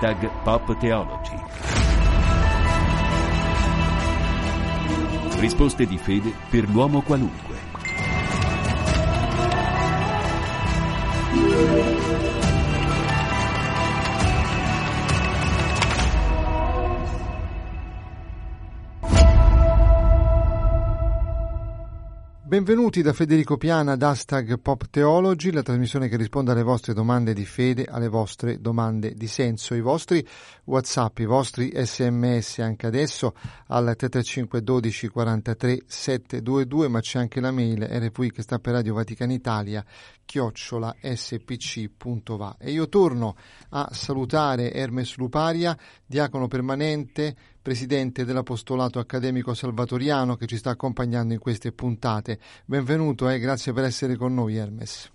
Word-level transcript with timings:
Hashtag 0.00 0.30
Pop 0.44 0.78
Theology. 0.78 1.36
Risposte 5.38 5.84
di 5.84 5.98
fede 5.98 6.32
per 6.48 6.66
l'uomo 6.70 7.02
qualunque. 7.02 7.49
Benvenuti 22.60 23.00
da 23.00 23.14
Federico 23.14 23.56
Piana 23.56 23.92
ad 23.92 24.02
Hashtag 24.02 24.60
Pop 24.60 24.90
Theology, 24.90 25.50
la 25.50 25.62
trasmissione 25.62 26.08
che 26.08 26.18
risponde 26.18 26.50
alle 26.50 26.62
vostre 26.62 26.92
domande 26.92 27.32
di 27.32 27.46
fede, 27.46 27.86
alle 27.86 28.08
vostre 28.08 28.60
domande 28.60 29.14
di 29.14 29.28
senso, 29.28 29.74
i 29.74 29.80
vostri 29.80 30.22
WhatsApp, 30.64 31.20
i 31.20 31.24
vostri 31.24 31.72
SMS 31.74 32.58
anche 32.58 32.86
adesso 32.86 33.34
al 33.68 33.84
335 33.96 34.62
12 34.62 35.08
43 35.08 35.78
722, 35.86 36.88
ma 36.88 37.00
c'è 37.00 37.18
anche 37.18 37.40
la 37.40 37.50
mail 37.50 37.82
RPI 37.82 38.30
che 38.30 38.42
sta 38.42 38.58
per 38.58 38.74
Radio 38.74 38.92
Vaticana 38.92 39.32
Italia, 39.32 39.82
chiocciola 40.26 40.96
spc.va. 41.00 42.56
E 42.58 42.72
io 42.72 42.90
torno 42.90 43.36
a 43.70 43.88
salutare 43.90 44.70
Hermes 44.70 45.16
Luparia, 45.16 45.74
diacono 46.04 46.46
permanente, 46.46 47.34
presidente 47.62 48.24
dell'Apostolato 48.24 48.98
Accademico 48.98 49.54
Salvatoriano 49.54 50.36
che 50.36 50.46
ci 50.46 50.56
sta 50.56 50.70
accompagnando 50.70 51.34
in 51.34 51.40
queste 51.40 51.72
puntate. 51.72 52.38
Benvenuto 52.64 53.28
e 53.28 53.38
grazie 53.38 53.72
per 53.72 53.84
essere 53.84 54.16
con 54.16 54.34
noi 54.34 54.56
Hermes. 54.56 55.10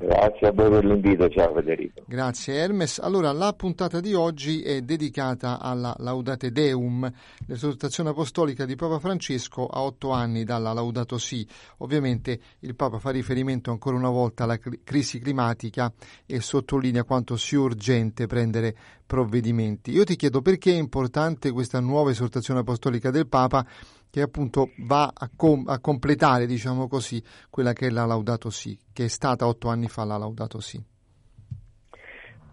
Grazie 0.00 0.46
a 0.46 0.52
voi 0.52 0.70
per 0.70 0.84
l'invito, 0.84 1.28
ciao 1.28 1.52
Federico. 1.54 2.02
Grazie 2.06 2.54
Hermes. 2.54 3.00
Allora, 3.00 3.32
la 3.32 3.52
puntata 3.52 3.98
di 3.98 4.14
oggi 4.14 4.62
è 4.62 4.80
dedicata 4.82 5.58
alla 5.60 5.92
Laudate 5.98 6.52
Deum, 6.52 7.10
l'esortazione 7.46 8.10
apostolica 8.10 8.64
di 8.64 8.76
Papa 8.76 9.00
Francesco 9.00 9.66
a 9.66 9.82
otto 9.82 10.12
anni 10.12 10.44
dalla 10.44 10.72
Laudato 10.72 11.18
Si. 11.18 11.44
Ovviamente 11.78 12.38
il 12.60 12.76
Papa 12.76 13.00
fa 13.00 13.10
riferimento 13.10 13.72
ancora 13.72 13.96
una 13.96 14.08
volta 14.08 14.44
alla 14.44 14.58
crisi 14.84 15.18
climatica 15.18 15.92
e 16.26 16.40
sottolinea 16.40 17.02
quanto 17.02 17.36
sia 17.36 17.58
urgente 17.58 18.26
prendere 18.26 18.76
provvedimenti. 19.04 19.90
Io 19.90 20.04
ti 20.04 20.14
chiedo 20.14 20.42
perché 20.42 20.70
è 20.70 20.76
importante 20.76 21.50
questa 21.50 21.80
nuova 21.80 22.10
esortazione 22.10 22.60
apostolica 22.60 23.10
del 23.10 23.26
Papa 23.26 23.66
che 24.10 24.22
appunto 24.22 24.70
va 24.86 25.10
a, 25.14 25.30
com- 25.34 25.68
a, 25.68 25.78
completare, 25.80 26.46
diciamo 26.46 26.88
così, 26.88 27.22
quella 27.50 27.72
che 27.72 27.86
è 27.86 27.90
la 27.90 28.06
Laudato 28.06 28.50
Si, 28.50 28.78
che 28.92 29.04
è 29.04 29.08
stata 29.08 29.46
otto 29.46 29.68
anni 29.68 29.88
fa 29.88 30.04
la 30.04 30.16
Laudato 30.16 30.60
Si. 30.60 30.82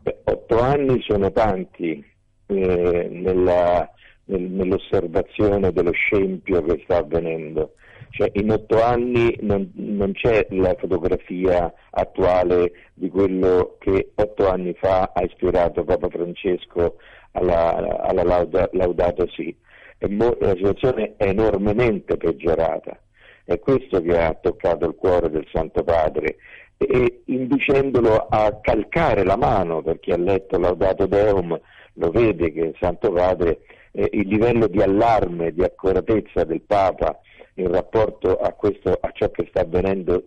Beh, 0.01 0.21
otto 0.25 0.59
anni 0.59 1.01
sono 1.01 1.31
tanti 1.31 2.03
eh, 2.47 3.07
nella, 3.11 3.89
nel, 4.25 4.41
nell'osservazione 4.41 5.71
dello 5.71 5.91
scempio 5.91 6.61
che 6.63 6.81
sta 6.83 6.97
avvenendo. 6.97 7.73
Cioè, 8.11 8.29
in 8.35 8.49
otto 8.51 8.81
anni 8.81 9.35
non, 9.41 9.69
non, 9.73 10.13
c'è 10.13 10.47
la 10.51 10.73
fotografia 10.79 11.73
attuale 11.89 12.71
di 12.93 13.09
quello 13.09 13.75
che 13.79 14.11
otto 14.15 14.47
anni 14.47 14.73
fa 14.73 15.11
ha 15.13 15.23
ispirato 15.23 15.83
Papa 15.83 16.07
Francesco 16.07 16.95
alla, 17.31 17.99
alla 17.99 18.23
lauda, 18.23 18.69
Laudato 18.71 19.27
Si 19.31 19.53
la 19.97 20.53
situazione 20.55 21.13
è 21.17 21.27
enormemente 21.27 22.17
peggiorata. 22.17 22.99
È 23.43 23.59
questo 23.59 24.01
che 24.01 24.17
ha 24.17 24.33
toccato 24.33 24.87
il 24.87 24.95
cuore 24.95 25.29
del 25.29 25.47
Santo 25.51 25.83
Padre 25.83 26.37
e 26.77 27.21
inducendolo 27.25 28.27
a 28.29 28.59
calcare 28.61 29.23
la 29.23 29.37
mano, 29.37 29.81
per 29.81 29.99
chi 29.99 30.11
ha 30.11 30.17
letto 30.17 30.57
Laudato 30.57 31.05
Deum 31.05 31.59
lo 31.93 32.11
vede 32.11 32.51
che 32.51 32.59
il 32.59 32.75
Santo 32.79 33.11
Padre, 33.11 33.61
eh, 33.91 34.09
il 34.11 34.27
livello 34.27 34.67
di 34.67 34.81
allarme, 34.81 35.53
di 35.53 35.63
accuratezza 35.63 36.43
del 36.43 36.61
Papa 36.61 37.19
in 37.55 37.71
rapporto 37.71 38.37
a, 38.37 38.51
questo, 38.53 38.97
a 38.99 39.11
ciò 39.11 39.29
che 39.31 39.45
sta 39.49 39.61
avvenendo 39.61 40.25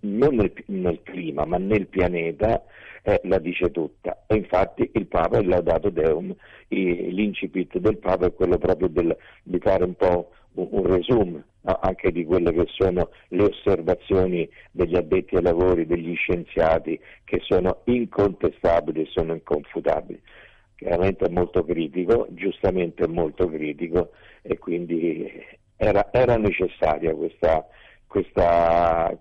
non 0.00 0.34
nel, 0.34 0.52
nel 0.66 1.02
clima 1.02 1.44
ma 1.44 1.56
nel 1.56 1.86
pianeta 1.86 2.62
eh, 3.02 3.20
la 3.24 3.38
dice 3.38 3.70
tutta. 3.70 4.24
E 4.26 4.36
infatti 4.36 4.90
il 4.94 5.06
Papa, 5.06 5.38
il 5.38 5.48
Laudato 5.48 5.90
Deum, 5.90 6.34
l'incipit 6.68 7.78
del 7.78 7.98
Papa 7.98 8.26
è 8.26 8.34
quello 8.34 8.58
proprio 8.58 8.88
del, 8.88 9.16
di 9.42 9.58
fare 9.60 9.84
un 9.84 9.94
po' 9.94 10.30
un, 10.54 10.68
un 10.70 10.86
resume 10.86 11.44
anche 11.62 12.12
di 12.12 12.24
quelle 12.24 12.52
che 12.52 12.64
sono 12.68 13.10
le 13.28 13.44
osservazioni 13.44 14.48
degli 14.70 14.96
addetti 14.96 15.36
ai 15.36 15.42
lavori, 15.42 15.86
degli 15.86 16.14
scienziati, 16.14 16.98
che 17.24 17.40
sono 17.42 17.80
incontestabili 17.84 19.02
e 19.02 19.08
sono 19.10 19.34
inconfutabili. 19.34 20.20
Chiaramente 20.76 21.26
è 21.26 21.28
molto 21.28 21.64
critico, 21.64 22.26
giustamente 22.30 23.06
molto 23.06 23.48
critico 23.48 24.12
e 24.42 24.58
quindi 24.58 25.28
era, 25.78 26.12
era 26.12 26.36
necessaria 26.36 27.14
questa, 27.14 27.66
questa, 28.06 29.16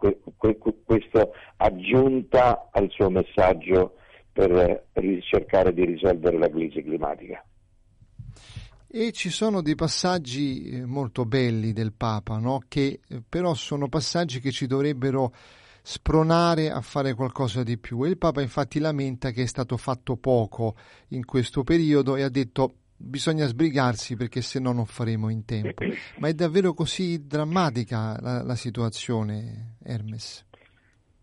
questa 0.84 1.30
aggiunta 1.58 2.70
al 2.72 2.90
suo 2.90 3.10
messaggio 3.10 3.96
per 4.34 4.88
cercare 5.22 5.74
di 5.74 5.86
risolvere 5.86 6.38
la 6.38 6.50
crisi 6.50 6.84
climatica. 6.84 7.44
E 8.90 9.12
ci 9.12 9.30
sono 9.30 9.62
dei 9.62 9.76
passaggi 9.76 10.70
eh, 10.70 10.86
molto 10.86 11.26
belli 11.26 11.74
del 11.74 11.94
Papa, 11.94 12.38
no? 12.38 12.62
che 12.68 13.02
eh, 13.08 13.22
però 13.28 13.54
sono 13.54 13.90
passaggi 13.90 14.40
che 14.40 14.52
ci 14.52 14.66
dovrebbero 14.66 15.34
spronare 15.84 16.72
a 16.72 16.82
fare 16.82 17.14
qualcosa 17.14 17.64
di 17.64 17.78
più. 17.78 18.04
E 18.04 18.10
il 18.10 18.18
Papa 18.18 18.42
infatti 18.42 18.80
lamenta 18.80 19.32
che 19.32 19.44
è 19.44 19.46
stato 19.46 19.78
fatto 19.78 20.16
poco 20.16 20.76
in 21.10 21.26
questo 21.26 21.64
periodo 21.64 22.16
e 22.16 22.24
ha 22.24 22.30
detto 22.30 22.76
bisogna 22.98 23.46
sbrigarsi 23.46 24.16
perché 24.16 24.42
se 24.42 24.60
no 24.60 24.72
non 24.72 24.86
faremo 24.86 25.30
in 25.30 25.46
tempo. 25.46 25.84
Ma 26.18 26.28
è 26.28 26.34
davvero 26.34 26.74
così 26.74 27.26
drammatica 27.28 28.18
la, 28.20 28.44
la 28.44 28.56
situazione, 28.56 29.76
Hermes? 29.84 30.46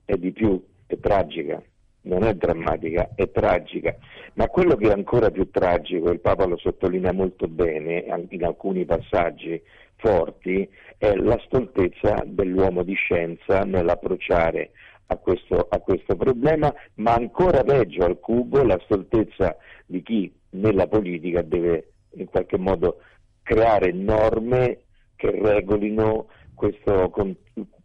È 0.04 0.14
di 0.14 0.32
più, 0.32 0.62
è 0.86 0.98
tragica, 0.98 1.62
non 2.02 2.22
è 2.22 2.34
drammatica, 2.34 3.10
è 3.14 3.30
tragica. 3.30 3.96
Ma 4.34 4.48
quello 4.48 4.76
che 4.76 4.88
è 4.88 4.92
ancora 4.92 5.30
più 5.30 5.50
tragico, 5.50 6.10
il 6.10 6.20
Papa 6.20 6.46
lo 6.46 6.56
sottolinea 6.56 7.12
molto 7.12 7.48
bene 7.48 8.04
in 8.30 8.44
alcuni 8.44 8.84
passaggi 8.84 9.60
forti, 9.96 10.68
è 10.98 11.14
la 11.14 11.40
stoltezza 11.46 12.22
dell'uomo 12.26 12.82
di 12.82 12.94
scienza 12.94 13.60
nell'approcciare 13.60 14.70
a 15.06 15.16
questo, 15.16 15.66
a 15.68 15.78
questo 15.80 16.16
problema, 16.16 16.72
ma 16.94 17.14
ancora 17.14 17.62
peggio 17.62 18.04
al 18.04 18.18
cubo 18.20 18.62
la 18.62 18.80
stoltezza 18.84 19.56
di 19.86 20.02
chi 20.02 20.32
nella 20.54 20.86
politica 20.86 21.42
deve 21.42 21.92
in 22.16 22.26
qualche 22.26 22.58
modo 22.58 23.00
creare 23.42 23.92
norme 23.92 24.80
che 25.16 25.30
regolino 25.30 26.28
questo, 26.54 27.10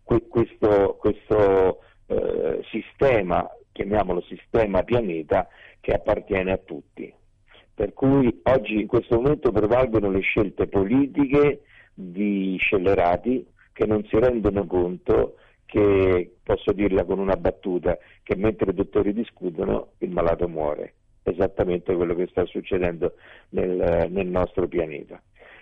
questo, 0.04 0.98
questo 1.00 1.80
eh, 2.08 2.62
sistema, 2.70 3.48
chiamiamolo 3.72 4.22
sistema 4.22 4.84
pianeta, 4.84 5.48
che 5.80 5.94
appartiene 5.94 6.52
a 6.52 6.58
tutti. 6.58 7.14
Per 7.74 7.94
cui 7.94 8.42
oggi 8.44 8.82
in 8.82 8.88
questo 8.88 9.16
momento 9.16 9.52
prevalgono 9.52 10.10
le 10.10 10.20
scelte 10.20 10.68
politiche 10.68 11.62
di 11.94 12.58
scellerati 12.60 13.48
che 13.74 13.86
non 13.86 14.04
si 14.06 14.20
rendono 14.20 14.66
conto 14.66 15.36
che, 15.66 16.36
posso 16.44 16.74
dirla 16.74 17.06
con 17.06 17.20
una 17.20 17.38
battuta, 17.38 17.98
che 18.24 18.36
mentre 18.36 18.72
i 18.72 18.74
dottori 18.74 19.14
discutono 19.14 19.92
il 20.00 20.10
malato 20.10 20.48
muore 20.48 20.96
esattamente 21.30 21.96
quello 21.96 22.16
che 22.16 22.28
sta 22.28 22.46
succedendo 22.46 23.14
nel, 23.50 24.08
nel 24.10 24.28
nostro 24.28 24.68
pianeta. 24.68 25.22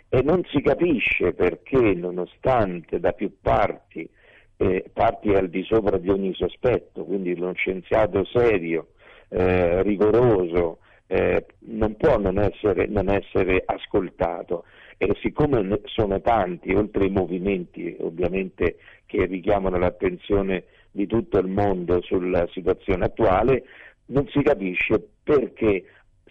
E 0.09 0.21
non 0.21 0.44
si 0.45 0.62
capisce 0.62 1.33
perché, 1.33 1.94
nonostante 1.94 3.00
da 3.00 3.12
più 3.12 3.39
parti, 3.41 4.09
eh, 4.57 4.86
parti 4.91 5.30
al 5.30 5.50
di 5.50 5.63
sopra 5.63 5.97
di 5.97 6.09
ogni 6.09 6.33
sospetto, 6.33 7.03
quindi 7.03 7.33
uno 7.33 7.53
scienziato 7.53 8.24
serio, 8.25 8.88
eh, 9.30 9.83
rigoroso, 9.83 10.80
eh, 11.07 11.45
non 11.59 11.95
può 11.95 12.18
non 12.18 12.38
essere, 12.39 12.88
non 12.88 13.09
essere, 13.09 13.63
ascoltato 13.65 14.65
e 14.97 15.15
siccome 15.21 15.81
sono 15.86 16.19
tanti, 16.21 16.74
oltre 16.74 17.03
ai 17.03 17.12
movimenti 17.12 17.95
ovviamente 18.00 18.77
che 19.06 19.25
richiamano 19.25 19.77
l'attenzione 19.77 20.65
di 20.91 21.06
tutto 21.06 21.38
il 21.38 21.47
mondo 21.47 22.01
sulla 22.01 22.47
situazione 22.51 23.06
attuale, 23.06 23.63
non 24.07 24.27
si 24.27 24.42
capisce 24.42 25.09
perché 25.24 25.83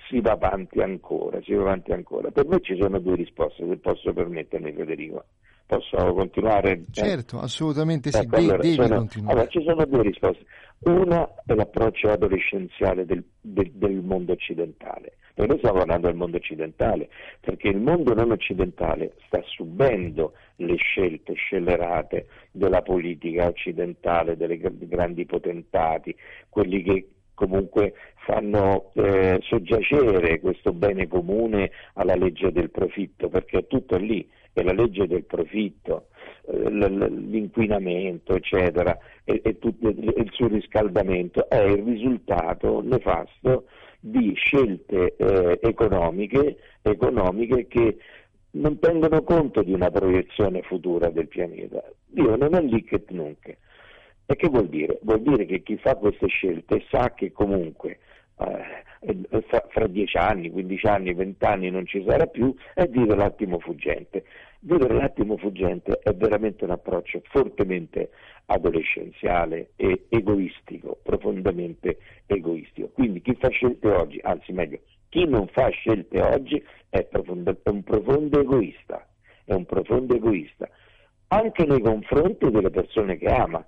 si 0.08 0.20
va 0.20 0.32
avanti 0.32 0.80
ancora, 0.80 1.40
si 1.42 1.52
va 1.54 1.62
avanti 1.62 1.92
ancora. 1.92 2.30
Per 2.30 2.46
me 2.46 2.60
ci 2.60 2.76
sono 2.78 2.98
due 2.98 3.16
risposte, 3.16 3.66
se 3.66 3.76
posso 3.76 4.12
permettermi 4.12 4.72
Federico. 4.72 5.24
Posso 5.66 5.96
continuare? 6.14 6.84
Certo, 6.92 7.40
assolutamente 7.40 8.12
sì, 8.12 8.18
ecco, 8.18 8.36
allora, 8.36 8.58
devi 8.58 8.74
sono, 8.74 8.96
continuare. 8.98 9.32
Allora, 9.32 9.48
ci 9.48 9.64
sono 9.64 9.84
due 9.84 10.02
risposte. 10.02 10.44
Una 10.78 11.28
è 11.44 11.54
l'approccio 11.54 12.08
adolescenziale 12.08 13.04
del, 13.04 13.24
del, 13.40 13.72
del 13.72 13.94
mondo 13.96 14.32
occidentale. 14.32 15.16
E 15.34 15.44
noi 15.44 15.58
stiamo 15.58 15.78
parlando 15.78 16.06
del 16.06 16.16
mondo 16.16 16.36
occidentale, 16.36 17.08
perché 17.40 17.68
il 17.68 17.78
mondo 17.78 18.14
non 18.14 18.30
occidentale 18.30 19.14
sta 19.26 19.40
subendo 19.44 20.34
le 20.56 20.76
scelte 20.76 21.34
scellerate 21.34 22.28
della 22.52 22.82
politica 22.82 23.46
occidentale, 23.46 24.36
dei 24.36 24.58
grandi 24.60 25.26
potentati, 25.26 26.14
quelli 26.48 26.82
che 26.82 27.08
comunque 27.36 27.92
fanno 28.24 28.90
eh, 28.94 29.38
soggiacere 29.42 30.40
questo 30.40 30.72
bene 30.72 31.06
comune 31.06 31.70
alla 31.92 32.16
legge 32.16 32.50
del 32.50 32.70
profitto, 32.70 33.28
perché 33.28 33.58
è 33.58 33.66
tutto 33.68 33.96
lì, 33.96 34.28
è 34.52 34.62
la 34.62 34.72
legge 34.72 35.06
del 35.06 35.24
profitto, 35.24 36.08
eh, 36.48 36.68
l'inquinamento, 36.68 38.34
eccetera, 38.34 38.98
e, 39.22 39.40
e 39.44 39.58
tutto, 39.58 39.88
il 39.88 40.30
surriscaldamento 40.32 41.48
è 41.48 41.62
il 41.62 41.84
risultato 41.84 42.80
nefasto 42.82 43.66
di 44.00 44.32
scelte 44.34 45.14
eh, 45.16 45.58
economiche, 45.62 46.56
economiche 46.82 47.66
che 47.68 47.96
non 48.52 48.78
tengono 48.78 49.22
conto 49.22 49.62
di 49.62 49.72
una 49.72 49.90
proiezione 49.90 50.62
futura 50.62 51.10
del 51.10 51.28
pianeta. 51.28 51.84
Dio 52.06 52.34
non 52.36 52.54
è 52.54 52.62
lì 52.62 52.82
che 52.82 53.04
nunca. 53.10 53.54
E 54.26 54.34
che 54.36 54.48
vuol 54.48 54.68
dire? 54.68 54.98
Vuol 55.02 55.22
dire 55.22 55.46
che 55.46 55.62
chi 55.62 55.76
fa 55.76 55.94
queste 55.94 56.26
scelte 56.26 56.84
sa 56.90 57.14
che 57.14 57.30
comunque 57.30 57.98
eh, 58.38 58.84
fra, 59.68 59.86
dieci 59.86 60.16
anni, 60.16 60.50
quindici 60.50 60.86
anni, 60.86 61.14
vent'anni 61.14 61.70
non 61.70 61.86
ci 61.86 62.04
sarà 62.06 62.26
più, 62.26 62.54
è 62.74 62.86
vivere 62.86 63.16
l'attimo 63.16 63.58
fuggente. 63.60 64.24
Vivere 64.60 64.94
l'attimo 64.94 65.36
fuggente 65.36 66.00
è 66.02 66.12
veramente 66.12 66.64
un 66.64 66.70
approccio 66.70 67.22
fortemente 67.26 68.10
adolescenziale 68.46 69.70
e 69.76 70.06
egoistico, 70.08 70.98
profondamente 71.02 71.98
egoistico. 72.26 72.88
Quindi 72.88 73.22
chi 73.22 73.36
fa 73.38 73.48
scelte 73.48 73.88
oggi, 73.88 74.18
anzi 74.22 74.52
meglio, 74.52 74.80
chi 75.08 75.24
non 75.24 75.46
fa 75.48 75.68
scelte 75.68 76.20
oggi 76.20 76.62
è, 76.88 77.04
profondo, 77.04 77.56
è 77.62 77.68
un 77.68 77.82
profondo 77.84 78.40
egoista, 78.40 79.06
è 79.44 79.54
un 79.54 79.66
profondo 79.66 80.16
egoista, 80.16 80.68
anche 81.28 81.64
nei 81.64 81.80
confronti 81.80 82.50
delle 82.50 82.70
persone 82.70 83.16
che 83.16 83.26
ama, 83.26 83.64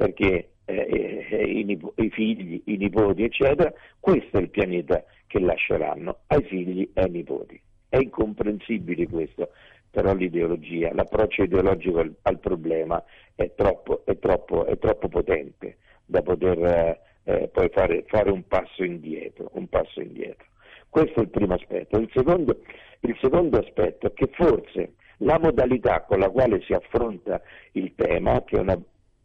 perché 0.00 0.52
eh, 0.64 1.26
eh, 1.30 1.44
i, 1.44 1.78
i, 1.96 2.08
figli, 2.08 2.62
i 2.64 2.78
nipoti, 2.78 3.22
eccetera, 3.22 3.70
questo 3.98 4.38
è 4.38 4.40
il 4.40 4.48
pianeta 4.48 5.04
che 5.26 5.38
lasceranno 5.40 6.20
ai 6.28 6.42
figli 6.44 6.88
e 6.94 7.02
ai 7.02 7.10
nipoti. 7.10 7.60
È 7.86 7.98
incomprensibile 7.98 9.06
questo, 9.08 9.50
però 9.90 10.14
l'ideologia, 10.14 10.94
l'approccio 10.94 11.42
ideologico 11.42 11.98
al, 11.98 12.14
al 12.22 12.38
problema 12.38 13.04
è 13.34 13.52
troppo, 13.54 14.06
è, 14.06 14.18
troppo, 14.18 14.64
è 14.64 14.78
troppo, 14.78 15.08
potente 15.08 15.76
da 16.06 16.22
poter 16.22 16.64
eh, 16.64 17.00
eh, 17.24 17.48
poi 17.48 17.68
fare, 17.68 18.04
fare, 18.06 18.30
un 18.30 18.46
passo 18.46 18.82
indietro, 18.82 19.50
un 19.52 19.68
passo 19.68 20.00
indietro. 20.00 20.46
Questo 20.88 21.20
è 21.20 21.22
il 21.24 21.28
primo 21.28 21.52
aspetto. 21.52 21.98
Il 21.98 22.08
secondo, 22.14 22.58
il 23.00 23.18
secondo 23.20 23.58
aspetto 23.58 24.06
è 24.06 24.14
che 24.14 24.30
forse 24.32 24.94
la 25.18 25.38
modalità 25.38 26.04
con 26.04 26.20
la 26.20 26.30
quale 26.30 26.62
si 26.62 26.72
affronta 26.72 27.42
il 27.72 27.92
tema, 27.94 28.42
che 28.44 28.56
è 28.56 28.60
una 28.60 28.80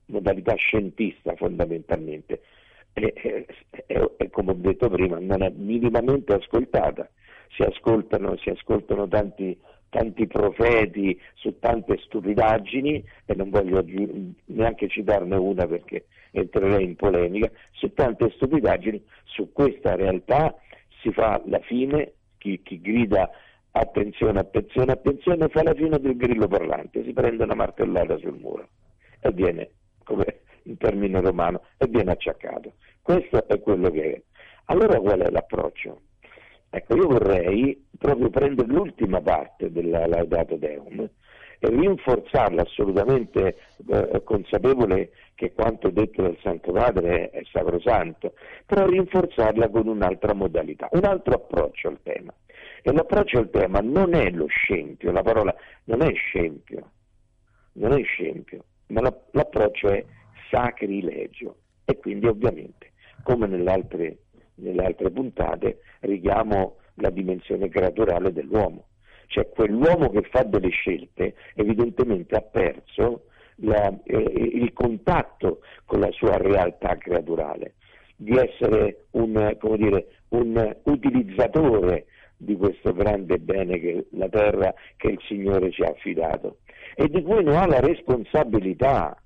modalità 0.08 0.54
scientista 0.56 1.36
fondamentalmente, 1.36 2.42
è, 2.94 3.14
è, 3.14 3.46
è, 4.18 4.30
come 4.30 4.52
ho 4.52 4.56
detto 4.56 4.90
prima, 4.90 5.20
non 5.20 5.42
è 5.42 5.50
minimamente 5.50 6.34
ascoltata. 6.34 7.10
Si 7.56 7.64
ascoltano, 7.64 8.36
si 8.38 8.50
ascoltano 8.50 9.08
tanti, 9.08 9.58
tanti, 9.90 10.28
profeti 10.28 11.20
su 11.36 11.58
tante 11.60 11.98
stupidaggini, 12.04 13.04
e 13.26 13.36
non 13.36 13.50
voglio 13.50 13.84
neanche 14.46 14.88
citarne 14.90 15.36
una 15.36 15.66
perché 15.66 16.06
entrerei 16.32 16.84
in 16.84 16.96
polemica, 16.96 17.50
su 17.72 17.94
tante 17.94 18.30
stupidaggini, 18.32 19.02
su 19.24 19.52
questa 19.52 19.96
realtà 19.96 20.56
si 21.02 21.12
fa 21.12 21.42
la 21.46 21.60
fine, 21.60 22.14
chi, 22.38 22.62
chi 22.62 22.82
grida 22.82 23.30
attenzione, 23.72 24.40
attenzione, 24.40 24.94
attenzione, 24.94 25.48
fa 25.50 25.64
la 25.64 25.74
fine 25.74 26.00
del 26.00 26.16
grillo 26.16 26.48
parlante, 26.48 27.04
si 27.04 27.14
prende 27.14 27.44
una 27.44 27.56
martellata 27.56 28.18
sul 28.18 28.38
muro 28.40 28.68
e 29.20 29.32
viene, 29.32 29.70
come 30.06 30.42
in 30.64 30.78
termine 30.78 31.20
romano, 31.20 31.62
e 31.78 31.88
viene 31.88 32.12
acciaccato. 32.12 32.74
Questo 33.02 33.48
è 33.48 33.60
quello 33.60 33.92
che 33.92 34.14
è. 34.14 34.22
Allora 34.66 35.00
qual 35.00 35.20
è 35.20 35.30
l'approccio? 35.30 36.02
Ecco, 36.70 36.96
io 36.96 37.08
vorrei 37.08 37.86
proprio 37.98 38.30
prendere 38.30 38.68
l'ultima 38.68 39.22
parte 39.22 39.72
della 39.72 40.08
Laudato 40.08 40.56
Deum 40.56 41.10
e 41.60 41.70
rinforzarla 41.70 42.64
assolutamente 42.64 43.56
eh, 43.88 44.22
consapevole 44.24 45.12
che 45.36 45.54
quanto 45.54 45.90
detto 45.90 46.22
dal 46.22 46.38
Santo 46.42 46.72
Padre 46.72 47.30
è, 47.30 47.40
è 47.40 47.44
sacrosanto, 47.52 48.34
però 48.66 48.86
rinforzarla 48.88 49.70
con 49.70 49.88
un'altra 49.88 50.34
modalità, 50.34 50.90
un 50.92 51.06
altro 51.06 51.36
approccio 51.36 51.88
al 51.90 52.00
tema. 52.02 52.34
E 52.82 52.92
l'approccio 52.92 53.40
al 53.40 53.50
tema 53.50 53.80
non 53.80 54.14
è 54.14 54.30
lo 54.32 54.48
scempio, 54.48 55.12
la 55.12 55.22
parola 55.22 55.56
non 55.86 56.02
è 56.02 56.14
scempio, 56.14 56.92
non 57.74 57.94
è 57.94 58.04
scempio, 58.04 58.64
ma 58.88 59.02
l'approccio 59.02 59.90
è 59.90 60.04
sacrilegio. 60.50 61.58
E 61.86 61.98
quindi 61.98 62.28
ovviamente, 62.28 62.92
come 63.24 63.48
nelle 63.48 63.72
altre, 63.72 64.18
nelle 64.56 64.86
altre 64.86 65.12
puntate, 65.12 65.80
richiamo 66.02 66.78
la 66.96 67.10
dimensione 67.10 67.70
creaturale 67.70 68.32
dell'uomo. 68.32 68.88
Cioè 69.28 69.50
quell'uomo 69.50 70.10
che 70.10 70.22
fa 70.30 70.44
delle 70.44 70.70
scelte 70.70 71.36
evidentemente 71.56 72.36
ha 72.36 72.42
perso 72.42 73.26
la, 73.58 73.92
eh, 74.04 74.18
il 74.18 74.72
contatto 74.74 75.62
con 75.86 76.00
la 76.00 76.12
sua 76.12 76.38
realtà 76.38 76.96
creaturale, 76.98 77.76
di 78.16 78.38
essere 78.38 79.06
un, 79.12 79.58
dire, 79.78 80.08
un 80.30 80.76
utilizzatore 80.84 82.06
di 82.38 82.56
questo 82.56 82.94
grande 82.94 83.40
bene 83.40 83.80
che 83.80 84.08
la 84.12 84.30
terra 84.30 84.74
che 84.98 85.08
il 85.08 85.20
Signore 85.26 85.72
ci 85.72 85.84
ha 85.84 85.90
affidato 85.90 86.58
e 86.96 87.08
di 87.10 87.22
cui 87.22 87.44
ne 87.44 87.58
ha 87.58 87.68
la 87.68 87.80
responsabilità. 87.80 89.22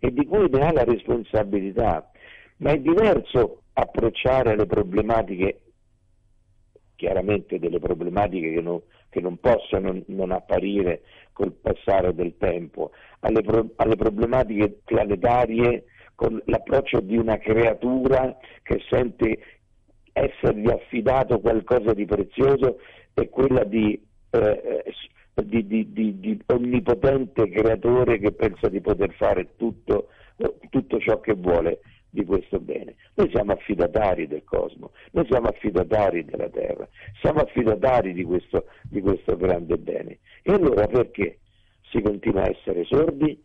E 0.00 0.12
di 0.12 0.26
cui 0.26 0.48
ne 0.50 0.66
ha 0.66 0.72
la 0.72 0.84
responsabilità. 0.84 2.10
Ma 2.58 2.72
è 2.72 2.78
diverso 2.78 3.62
approcciare 3.72 4.56
le 4.56 4.66
problematiche 4.66 5.60
chiaramente 6.96 7.58
delle 7.58 7.80
problematiche 7.80 8.52
che 8.52 8.60
non, 8.60 8.80
che 9.10 9.20
non 9.20 9.38
possono 9.38 10.00
non 10.06 10.30
apparire 10.30 11.02
col 11.32 11.52
passare 11.52 12.14
del 12.14 12.36
tempo, 12.38 12.92
alle, 13.20 13.42
pro, 13.42 13.70
alle 13.76 13.96
problematiche 13.96 14.80
planetarie 14.84 15.84
con 16.14 16.40
l'approccio 16.46 17.00
di 17.00 17.16
una 17.16 17.38
creatura 17.38 18.36
che 18.62 18.80
sente 18.88 19.38
essergli 20.12 20.70
affidato 20.70 21.40
qualcosa 21.40 21.92
di 21.92 22.04
prezioso 22.04 22.78
e 23.14 23.28
quella 23.28 23.64
di, 23.64 24.00
eh, 24.30 24.84
di, 25.42 25.66
di, 25.66 26.20
di, 26.20 26.42
onnipotente 26.46 27.48
creatore 27.48 28.18
che 28.18 28.32
pensa 28.32 28.68
di 28.68 28.80
poter 28.80 29.12
fare 29.14 29.56
tutto, 29.56 30.08
tutto 30.70 30.98
ciò 31.00 31.20
che 31.20 31.34
vuole 31.34 31.80
di 32.10 32.24
questo 32.24 32.60
bene. 32.60 32.94
Noi 33.14 33.28
siamo 33.30 33.52
affidatari 33.52 34.28
del 34.28 34.44
cosmo, 34.44 34.92
noi 35.10 35.26
siamo 35.28 35.48
affidatari 35.48 36.24
della 36.24 36.48
terra, 36.48 36.88
siamo 37.20 37.40
affidatari 37.40 38.12
di 38.12 38.22
questo, 38.22 38.66
di 38.82 39.00
questo 39.00 39.36
grande 39.36 39.76
bene. 39.78 40.20
E 40.42 40.52
allora 40.52 40.86
perché 40.86 41.38
si 41.90 42.00
continua 42.00 42.42
a 42.44 42.50
essere 42.50 42.84
sordi? 42.84 43.42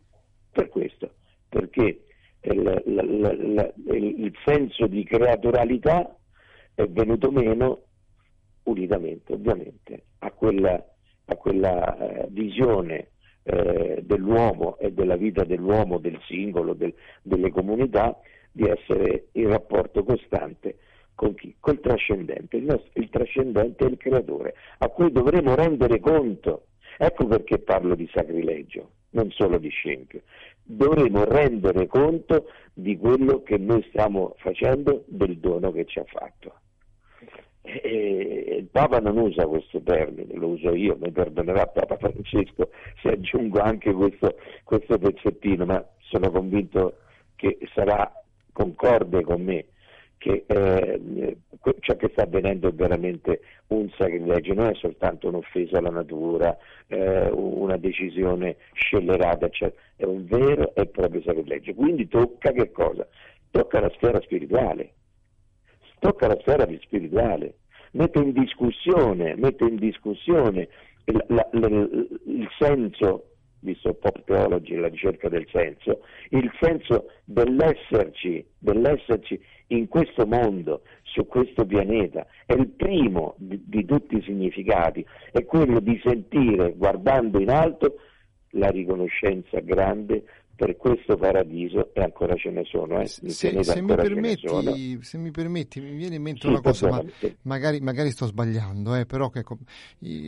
Per 0.52 0.70
questo, 0.70 1.14
perché 1.48 2.04
il, 2.42 2.84
la, 2.86 3.04
la, 3.04 3.74
il 3.94 4.34
senso 4.46 4.88
di 4.88 5.04
creaturalità 5.04 6.16
è 6.74 6.86
venuto 6.88 7.32
meno 7.32 7.84
unitamente 8.64 9.34
ovviamente 9.34 10.04
a 10.20 10.32
quella, 10.32 10.84
a 11.30 11.36
quella 11.36 11.98
eh, 11.98 12.28
visione 12.30 13.10
eh, 13.44 14.02
dell'uomo 14.04 14.78
e 14.78 14.92
della 14.92 15.16
vita 15.16 15.44
dell'uomo, 15.44 16.00
del 16.00 16.20
singolo, 16.28 16.74
del, 16.74 16.94
delle 17.22 17.52
comunità 17.52 18.20
di 18.52 18.68
essere 18.68 19.28
in 19.34 19.50
rapporto 19.50 20.04
costante 20.04 20.78
con 21.20 21.36
chi? 21.36 21.54
Col 21.60 21.82
trascendente. 21.82 22.56
Il, 22.56 22.64
nostro, 22.64 22.90
il 22.94 23.10
trascendente 23.10 23.86
è 23.86 23.90
il 23.90 23.98
creatore, 23.98 24.54
a 24.78 24.88
cui 24.88 25.12
dovremo 25.12 25.54
rendere 25.54 26.00
conto. 26.00 26.68
Ecco 26.98 27.28
perché 27.28 27.60
parlo 27.60 27.94
di 27.96 28.10
sacrilegio, 28.14 28.92
non 29.12 29.30
solo 29.32 29.58
di 29.58 29.68
scempio. 29.68 30.22
Dovremo 30.64 31.26
rendere 31.26 31.88
conto 31.88 32.46
di 32.74 32.98
quello 32.98 33.44
che 33.44 33.58
noi 33.58 33.84
stiamo 33.90 34.36
facendo, 34.38 35.04
del 35.08 35.38
dono 35.40 35.72
che 35.74 35.84
ci 35.86 36.00
ha 36.00 36.06
fatto. 36.06 36.54
E 37.62 38.56
il 38.60 38.68
Papa 38.72 39.00
non 39.00 39.18
usa 39.18 39.46
questo 39.46 39.82
termine, 39.82 40.34
lo 40.34 40.48
uso 40.48 40.74
io, 40.74 40.98
mi 41.00 41.12
perdonerà 41.12 41.68
Papa 41.68 41.98
Francesco 41.98 42.70
se 43.02 43.10
aggiungo 43.10 43.60
anche 43.60 43.92
questo, 43.94 44.36
questo 44.64 44.98
pezzettino, 44.98 45.66
ma 45.66 45.86
sono 46.00 46.32
convinto 46.32 46.98
che 47.36 47.58
sarà 47.74 48.12
concorde 48.52 49.22
con 49.24 49.42
me 49.44 49.66
che 50.20 50.44
eh, 50.48 51.38
ciò 51.80 51.96
che 51.96 52.10
sta 52.12 52.24
avvenendo 52.24 52.68
è 52.68 52.74
veramente 52.74 53.40
un 53.68 53.90
sacrilegio, 53.98 54.54
non 54.54 54.68
è 54.68 54.76
soltanto 54.76 55.30
un'offesa 55.30 55.78
alla 55.78 55.90
natura, 55.90 56.56
eh, 56.88 57.30
una 57.32 57.78
decisione 57.78 58.58
scellerata, 58.74 59.46
eccetera, 59.46 59.82
è 59.96 60.04
un 60.04 60.26
vero 60.26 60.76
e 60.76 60.86
proprio 60.88 61.22
sacrilegio. 61.22 61.74
Quindi 61.74 62.08
tocca 62.10 62.52
che 62.52 62.70
cosa? 62.72 63.08
Tocca 63.50 63.80
la 63.80 63.90
sfera 63.96 64.20
spirituale, 64.22 64.92
tocca 66.00 66.28
la 66.28 66.38
sfera 66.42 66.68
spirituale, 66.82 67.56
mette 67.92 68.20
in 68.20 68.34
discussione, 68.34 69.36
mette 69.36 69.66
in 69.66 69.76
discussione 69.78 70.68
il, 71.06 71.24
la, 71.28 71.48
il 71.52 72.48
senso 72.58 73.30
visto 73.62 73.94
pop 73.94 74.24
theology, 74.24 74.76
la 74.76 74.88
ricerca 74.88 75.28
del 75.30 75.48
senso, 75.52 76.02
il 76.30 76.50
senso 76.60 77.12
dell'esserci, 77.26 78.46
dell'esserci 78.58 79.40
in 79.68 79.88
questo 79.88 80.26
mondo, 80.26 80.84
su 81.04 81.26
questo 81.28 81.66
pianeta, 81.66 82.26
è 82.46 82.54
il 82.54 82.68
primo 82.70 83.36
di, 83.38 83.62
di 83.66 83.86
tutti 83.86 84.18
i 84.18 84.22
significati, 84.22 85.06
è 85.32 85.44
quello 85.46 85.80
di 85.80 86.00
sentire, 86.04 86.74
guardando 86.76 87.40
in 87.40 87.50
alto, 87.50 87.96
la 88.54 88.70
riconoscenza 88.70 89.60
grande 89.60 90.24
per 90.60 90.76
questo 90.76 91.16
paradiso 91.16 91.94
e 91.94 92.02
ancora 92.02 92.36
ce 92.36 92.50
ne 92.50 92.66
sono. 92.66 93.00
Eh? 93.00 93.06
Se, 93.06 93.30
se, 93.30 93.82
mi 93.82 93.96
permetti, 93.96 95.00
se, 95.02 95.18
mi 95.18 95.32
permetti, 95.32 95.80
mi 95.80 95.96
viene 95.96 96.16
in 96.16 96.22
mente 96.22 96.42
sì, 96.42 96.48
una 96.48 96.60
cosa, 96.60 96.90
ma 96.90 97.02
magari, 97.44 97.80
magari, 97.80 98.12
sto 98.12 98.26
sbagliando, 98.26 98.94
eh, 98.96 99.06
però 99.06 99.30
che, 99.30 99.46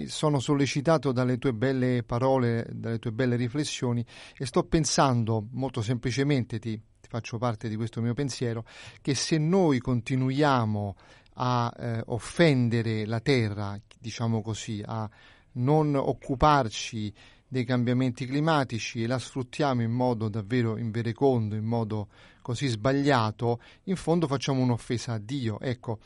sono 0.06 0.40
sollecitato 0.40 1.12
dalle 1.12 1.38
tue 1.38 1.52
belle 1.52 2.04
parole, 2.04 2.66
dalle 2.72 2.98
tue 2.98 3.12
belle 3.12 3.36
riflessioni 3.36 4.06
e 4.38 4.46
sto 4.46 4.64
pensando 4.64 5.48
molto 5.52 5.82
semplicemente, 5.82 6.60
ti, 6.60 6.78
ti 6.78 7.10
faccio 7.10 7.38
parte 7.38 7.68
di 7.68 7.76
questo 7.76 8.00
mio 8.00 8.14
pensiero, 8.14 8.64
che 9.02 9.16
se 9.16 9.38
noi 9.38 9.80
continuiamo 9.80 10.96
a 11.34 11.74
eh, 11.78 12.04
offendere 12.06 13.06
la 13.06 13.20
terra, 13.20 13.78
diciamo 14.00 14.42
così, 14.42 14.82
a 14.86 15.10
non 15.54 15.94
occuparci 15.96 17.14
dei 17.52 17.66
cambiamenti 17.66 18.26
climatici 18.26 19.04
e 19.04 19.08
la 19.08 19.20
sfruttiamo 19.20 19.82
in 19.82 19.92
modo 19.92 20.30
davvero 20.30 20.78
inverecondo, 20.78 21.54
in 21.56 21.66
modo 21.66 22.08
così 22.42 22.68
sbagliato, 22.68 23.60
in 23.84 23.98
fondo 23.98 24.26
facciamo 24.26 24.62
un'offesa 24.62 25.12
a 25.12 25.18
Dio. 25.18 25.60
Ecco, 25.60 26.00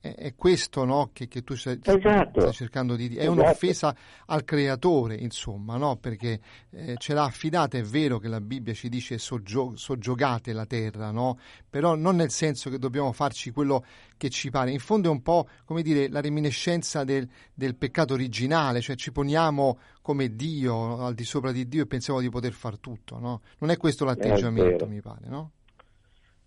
è, 0.00 0.14
è 0.14 0.34
questo 0.34 0.84
no, 0.84 1.10
che, 1.12 1.28
che, 1.28 1.42
tu 1.42 1.54
stai, 1.54 1.78
esatto. 1.82 2.40
stai, 2.40 2.52
cercando 2.52 2.94
di 2.94 3.08
dire, 3.08 3.20
è 3.20 3.24
esatto. 3.24 3.40
un'offesa 3.40 3.96
al 4.26 4.44
creatore, 4.44 5.14
insomma, 5.16 5.76
no? 5.76 5.96
perché 5.96 6.40
eh, 6.70 6.94
ce 6.96 7.14
l'ha 7.14 7.24
affidata, 7.24 7.78
è 7.78 7.82
vero 7.82 8.18
che 8.18 8.28
la 8.28 8.40
Bibbia 8.40 8.74
ci 8.74 8.88
dice 8.88 9.18
soggio, 9.18 9.72
soggiogate 9.76 10.52
la 10.52 10.66
terra, 10.66 11.10
no? 11.10 11.38
però 11.68 11.94
non 11.94 12.16
nel 12.16 12.30
senso 12.30 12.70
che 12.70 12.78
dobbiamo 12.78 13.12
farci 13.12 13.50
quello 13.50 13.84
che 14.16 14.30
ci 14.30 14.50
pare, 14.50 14.70
in 14.70 14.78
fondo 14.78 15.08
è 15.08 15.12
un 15.12 15.22
po' 15.22 15.48
come 15.64 15.82
dire 15.82 16.08
la 16.08 16.20
reminiscenza 16.20 17.04
del, 17.04 17.28
del 17.52 17.74
peccato 17.74 18.14
originale, 18.14 18.80
cioè 18.80 18.96
ci 18.96 19.12
poniamo 19.12 19.78
come 20.00 20.34
Dio, 20.34 21.04
al 21.04 21.14
di 21.14 21.24
sopra 21.24 21.52
di 21.52 21.68
Dio 21.68 21.82
e 21.82 21.86
pensiamo 21.86 22.20
di 22.20 22.28
poter 22.28 22.52
far 22.52 22.78
tutto, 22.78 23.18
no? 23.18 23.40
non 23.58 23.70
è 23.70 23.76
questo 23.76 24.04
l'atteggiamento, 24.04 24.86
mi 24.86 25.00
pare, 25.00 25.26
no? 25.26 25.50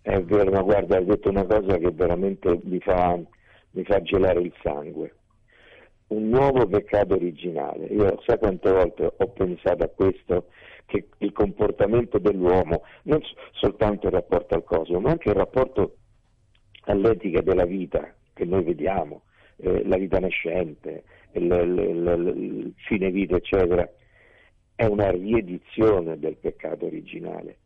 È 0.02 0.20
vero, 0.20 0.50
ma 0.50 0.62
guarda, 0.62 0.96
hai 0.96 1.04
detto 1.04 1.28
una 1.28 1.44
cosa 1.44 1.76
che 1.76 1.92
veramente 1.92 2.60
mi 2.64 2.80
fa 2.80 3.16
mi 3.72 3.84
fa 3.84 4.00
gelare 4.02 4.40
il 4.40 4.52
sangue. 4.62 5.14
Un 6.08 6.28
nuovo 6.28 6.66
peccato 6.66 7.14
originale. 7.14 7.86
Io 7.86 8.20
sai 8.24 8.38
quante 8.38 8.70
volte 8.70 9.12
ho 9.16 9.28
pensato 9.28 9.82
a 9.84 9.88
questo, 9.88 10.48
che 10.86 11.08
il 11.18 11.32
comportamento 11.32 12.18
dell'uomo, 12.18 12.82
non 13.04 13.20
soltanto 13.52 14.08
il 14.08 14.12
rapporto 14.12 14.54
al 14.54 14.64
cosmo, 14.64 15.00
ma 15.00 15.10
anche 15.10 15.30
il 15.30 15.34
rapporto 15.34 15.96
all'etica 16.82 17.40
della 17.40 17.64
vita 17.64 18.14
che 18.34 18.44
noi 18.44 18.62
vediamo, 18.62 19.22
eh, 19.56 19.86
la 19.86 19.96
vita 19.96 20.18
nascente, 20.18 21.04
il, 21.32 21.44
il, 21.44 22.34
il, 22.36 22.74
fine 22.86 23.10
vita, 23.10 23.36
eccetera, 23.36 23.88
è 24.74 24.84
una 24.84 25.10
riedizione 25.10 26.18
del 26.18 26.36
peccato 26.36 26.86
originale. 26.86 27.58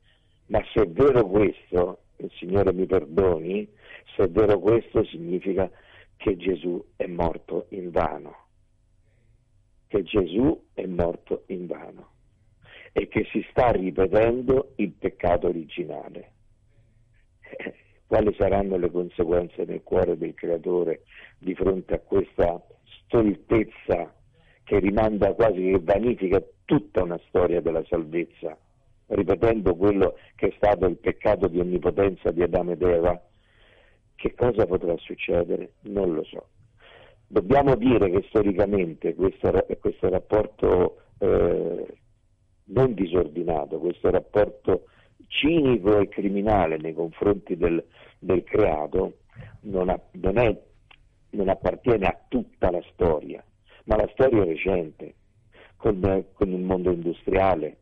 Ma 0.46 0.62
se 0.72 0.82
è 0.82 0.86
vero 0.86 1.26
questo, 1.26 1.98
il 2.18 2.30
Signore 2.36 2.72
mi 2.72 2.86
perdoni, 2.86 3.68
se 4.14 4.25
è 4.25 4.28
vero 4.28 4.58
questo 4.58 5.04
significa 5.04 5.68
che 6.16 6.37
Gesù 6.37 6.82
è 6.96 7.06
morto 7.06 7.66
in 7.70 7.90
vano, 7.90 8.46
che 9.88 10.02
Gesù 10.02 10.68
è 10.75 10.85
morto 10.87 11.44
in 11.46 11.66
vano 11.66 12.14
e 12.92 13.08
che 13.08 13.25
si 13.30 13.44
sta 13.50 13.70
ripetendo 13.70 14.73
il 14.76 14.92
peccato 14.92 15.49
originale. 15.49 16.32
Quali 18.06 18.35
saranno 18.38 18.76
le 18.76 18.90
conseguenze 18.90 19.64
nel 19.64 19.82
cuore 19.82 20.16
del 20.16 20.32
creatore 20.35 21.02
di 21.38 21.54
fronte 21.54 21.94
a 21.94 21.99
questa 21.99 22.64
stoltezza 23.04 24.14
che 24.64 24.78
rimanda 24.78 25.35
quasi 25.35 25.61
che 25.61 25.78
vanifica 25.80 26.42
tutta 26.64 27.02
una 27.02 27.20
storia 27.28 27.61
della 27.61 27.85
salvezza, 27.85 28.56
ripetendo 29.08 29.76
quello 29.76 30.16
che 30.35 30.49
è 30.49 30.52
stato 30.56 30.87
il 30.87 30.96
peccato 30.96 31.49
di 31.49 31.61
onnipotenza 31.61 32.30
di 32.30 32.42
Adamo 32.42 32.73
ed 32.73 32.82
Eva? 32.82 33.23
Che 34.16 34.35
cosa 34.35 34.66
potrà 34.66 34.96
succedere? 34.96 35.75
Non 35.82 36.14
lo 36.14 36.25
so. 36.25 36.49
Dobbiamo 37.28 37.76
dire 37.76 38.11
che 38.11 38.25
storicamente 38.28 39.14
questo, 39.14 39.52
questo 39.78 40.08
rapporto 40.08 41.02
eh, 41.18 41.87
non 42.64 42.94
disordinato, 42.94 43.78
questo 43.78 44.11
rapporto 44.11 44.87
cinico 45.28 45.99
e 45.99 46.08
criminale 46.08 46.78
nei 46.78 46.94
confronti 46.94 47.56
del, 47.56 47.85
del 48.18 48.42
creato 48.44 49.18
non, 49.62 49.88
ha, 49.88 50.00
non, 50.12 50.38
è, 50.38 50.56
non, 51.30 51.49
appartiene 51.49 52.06
a 52.06 52.18
tutta 52.28 52.70
la 52.70 52.82
storia, 52.92 53.44
ma 53.85 53.96
la 53.96 54.08
storia 54.12 54.44
recente, 54.44 55.14
con, 55.76 56.26
con 56.32 56.49
il 56.49 56.61
mondo 56.61 56.90
industriale, 56.90 57.76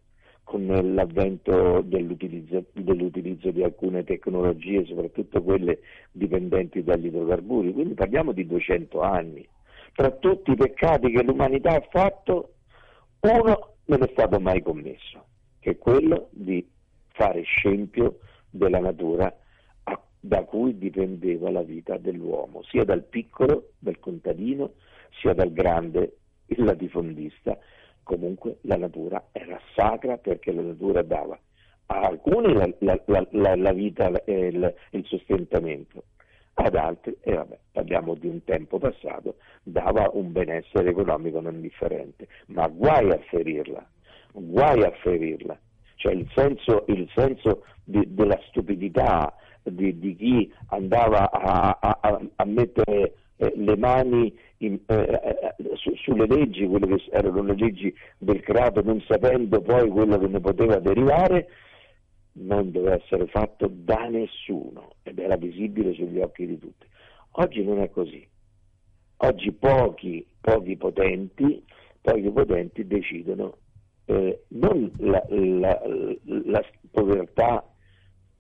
con 0.45 0.67
l'avvento 0.67 1.81
dell'utilizzo, 1.81 2.67
dell'utilizzo, 2.73 3.51
di 3.51 3.63
alcune 3.63 4.05
tecnologie, 4.05 4.85
soprattutto 4.85 5.43
quelle 5.43 5.81
dipendenti 6.13 6.85
dagli 6.85 7.07
idrocarburi. 7.07 7.73
Quindi 7.73 7.95
parliamo 7.95 8.33
di 8.33 8.47
200 8.47 9.01
anni. 9.01 9.47
Tra 9.95 10.11
tutti 10.11 10.53
i 10.53 10.57
peccati 10.57 11.11
che 11.11 11.23
l'umanità 11.23 11.71
ha 11.71 11.87
fatto, 11.91 12.55
uno 13.21 13.75
non 13.87 14.03
è 14.03 14.09
stato 14.13 14.39
mai 14.39 14.63
commesso, 14.63 15.25
che 15.61 15.71
è 15.71 15.79
quello 15.79 16.29
di 16.31 16.67
fare 17.09 17.43
scempio 17.43 18.19
della 18.51 18.81
natura 18.81 19.35
a, 19.85 20.01
da 20.21 20.45
cui 20.45 20.77
dipendeva 20.77 21.51
la 21.51 21.63
vita 21.63 21.97
dell'uomo, 21.97 22.63
sia 22.65 22.85
dal 22.85 23.03
piccolo, 23.05 23.71
dal 23.79 23.99
contadino, 23.99 24.73
sia 25.21 25.33
dal 25.33 25.53
grande, 25.53 26.17
il 26.47 26.65
latifondista, 26.65 27.59
comunque 28.05 28.59
la 28.63 28.77
natura 28.77 29.25
era 29.33 29.59
sacra 29.75 30.17
perché 30.19 30.53
la 30.53 30.63
natura 30.63 31.03
dava 31.03 31.39
a 31.87 32.01
alcuni 32.01 32.53
la, 32.53 32.69
la, 32.79 33.27
la, 33.31 33.57
la 33.57 33.73
vita 33.73 34.11
e 34.25 34.47
il, 34.47 34.75
il, 34.91 35.05
sostentamento, 35.07 36.05
ad 36.55 36.75
altri, 36.77 37.17
e 37.21 37.35
vabbè, 37.35 37.59
parliamo 37.73 38.15
di 38.15 38.29
un 38.29 38.43
tempo 38.45 38.79
passato, 38.79 39.37
dava 39.63 40.09
un 40.13 40.33
benessere 40.33 40.91
economico 40.91 41.41
non 41.41 41.61
differente, 41.61 42.29
ma 42.47 42.67
guai 42.69 43.11
a 43.11 43.19
ferirla, 43.29 43.87
guai 44.33 44.83
a 44.83 44.93
ferirla. 45.03 45.59
Cioè 45.97 46.13
il 46.13 46.29
senso, 46.35 46.85
il 46.89 47.09
senso 47.15 47.65
di, 47.83 48.03
della 48.15 48.39
stupidità 48.49 49.35
di, 49.63 49.99
di, 49.99 50.15
chi 50.15 50.53
andava 50.69 51.31
a, 51.31 51.79
a, 51.81 52.21
a 52.37 52.45
mettere 52.45 53.15
eh, 53.37 53.53
le 53.57 53.77
mani 53.77 54.37
in, 54.59 54.79
eh, 54.87 54.95
eh, 54.95 55.55
su, 55.75 55.95
sulle 55.97 56.27
leggi, 56.27 56.67
quelle 56.67 56.87
che 56.87 57.09
erano 57.11 57.43
le 57.43 57.55
leggi 57.55 57.95
del 58.19 58.41
creato, 58.41 58.83
non 58.83 59.01
sapendo 59.07 59.61
poi 59.61 59.89
quello 59.89 60.19
che 60.19 60.27
ne 60.27 60.41
poteva 60.41 60.79
derivare, 60.79 61.49
non 62.33 62.71
doveva 62.71 62.95
essere 62.95 63.27
fatto 63.27 63.69
da 63.71 64.09
nessuno 64.09 64.95
ed 65.03 65.19
era 65.19 65.37
visibile 65.37 65.93
sugli 65.93 66.21
occhi 66.21 66.47
di 66.47 66.59
tutti. 66.59 66.87
Oggi 67.33 67.63
non 67.65 67.81
è 67.81 67.91
così. 67.91 68.27
Oggi 69.19 69.53
pochi, 69.53 70.27
pochi 70.41 70.77
potenti, 70.77 71.65
pochi 72.01 72.31
potenti 72.31 72.87
decidono 72.87 73.59
eh, 74.07 74.45
non 74.49 74.91
la, 74.99 75.23
la, 75.29 75.81
la, 76.25 76.65
povertà 76.91 77.65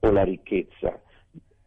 o 0.00 0.10
la 0.10 0.22
ricchezza, 0.22 1.00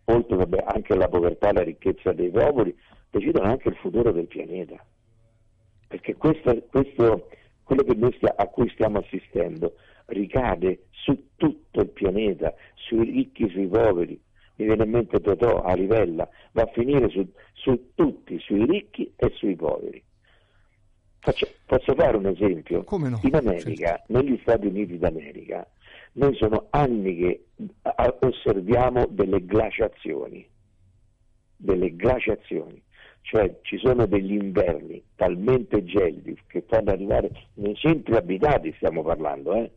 oltre 0.06 0.36
vabbè, 0.36 0.64
anche 0.68 0.96
la 0.96 1.08
povertà 1.08 1.50
e 1.50 1.54
la 1.54 1.64
ricchezza 1.64 2.12
dei 2.12 2.30
popoli, 2.30 2.76
decidono 3.18 3.50
anche 3.50 3.70
il 3.70 3.76
futuro 3.76 4.12
del 4.12 4.28
pianeta. 4.28 4.84
Perché 5.88 6.16
questo, 6.16 6.64
questo 6.70 7.30
quello 7.64 8.12
stia, 8.16 8.34
a 8.38 8.48
cui 8.48 8.70
stiamo 8.70 9.00
assistendo 9.00 9.76
ricade 10.08 10.86
su 10.92 11.30
tutto 11.36 11.82
il 11.82 11.90
pianeta, 11.90 12.54
sui 12.76 13.06
ricchi, 13.06 13.50
sui 13.50 13.68
poveri. 13.68 14.20
Mi 14.56 14.66
viene 14.66 14.86
in 14.86 14.90
mente 14.90 15.20
Totò 15.20 15.62
a 15.62 15.74
Rivella, 15.74 16.28
va 16.54 16.64
a 16.64 16.72
finire 16.74 17.10
su, 17.10 17.28
su 17.54 17.92
tutti, 17.94 18.40
sui 18.40 18.66
ricchi 18.66 19.14
e 19.16 19.32
sui 19.36 19.56
poveri. 19.56 20.02
Faccio, 21.20 21.48
posso 21.66 21.94
fare 21.94 22.18
un 22.18 22.26
esempio? 22.28 22.84
No? 22.90 23.20
In 23.22 23.36
America, 23.36 23.88
certo. 23.88 24.14
negli 24.14 24.40
Stati 24.42 24.66
Uniti 24.66 24.98
d'America, 24.98 25.68
noi 26.14 26.34
sono 26.36 26.68
anni 26.72 27.16
che 27.18 27.46
osserviamo 28.22 29.06
delle 29.10 29.46
glaciazioni, 29.46 30.48
delle 31.58 31.96
glaciazioni 31.96 32.82
cioè 33.28 33.60
ci 33.64 33.78
sono 33.78 34.06
degli 34.06 34.32
inverni 34.32 35.04
talmente 35.16 35.84
gelidi 35.84 36.40
che 36.48 36.64
fanno 36.66 36.92
arrivare 36.92 37.30
nei 37.56 37.76
centri 37.76 38.16
abitati, 38.16 38.74
stiamo 38.78 39.04
parlando, 39.04 39.54
eh? 39.54 39.70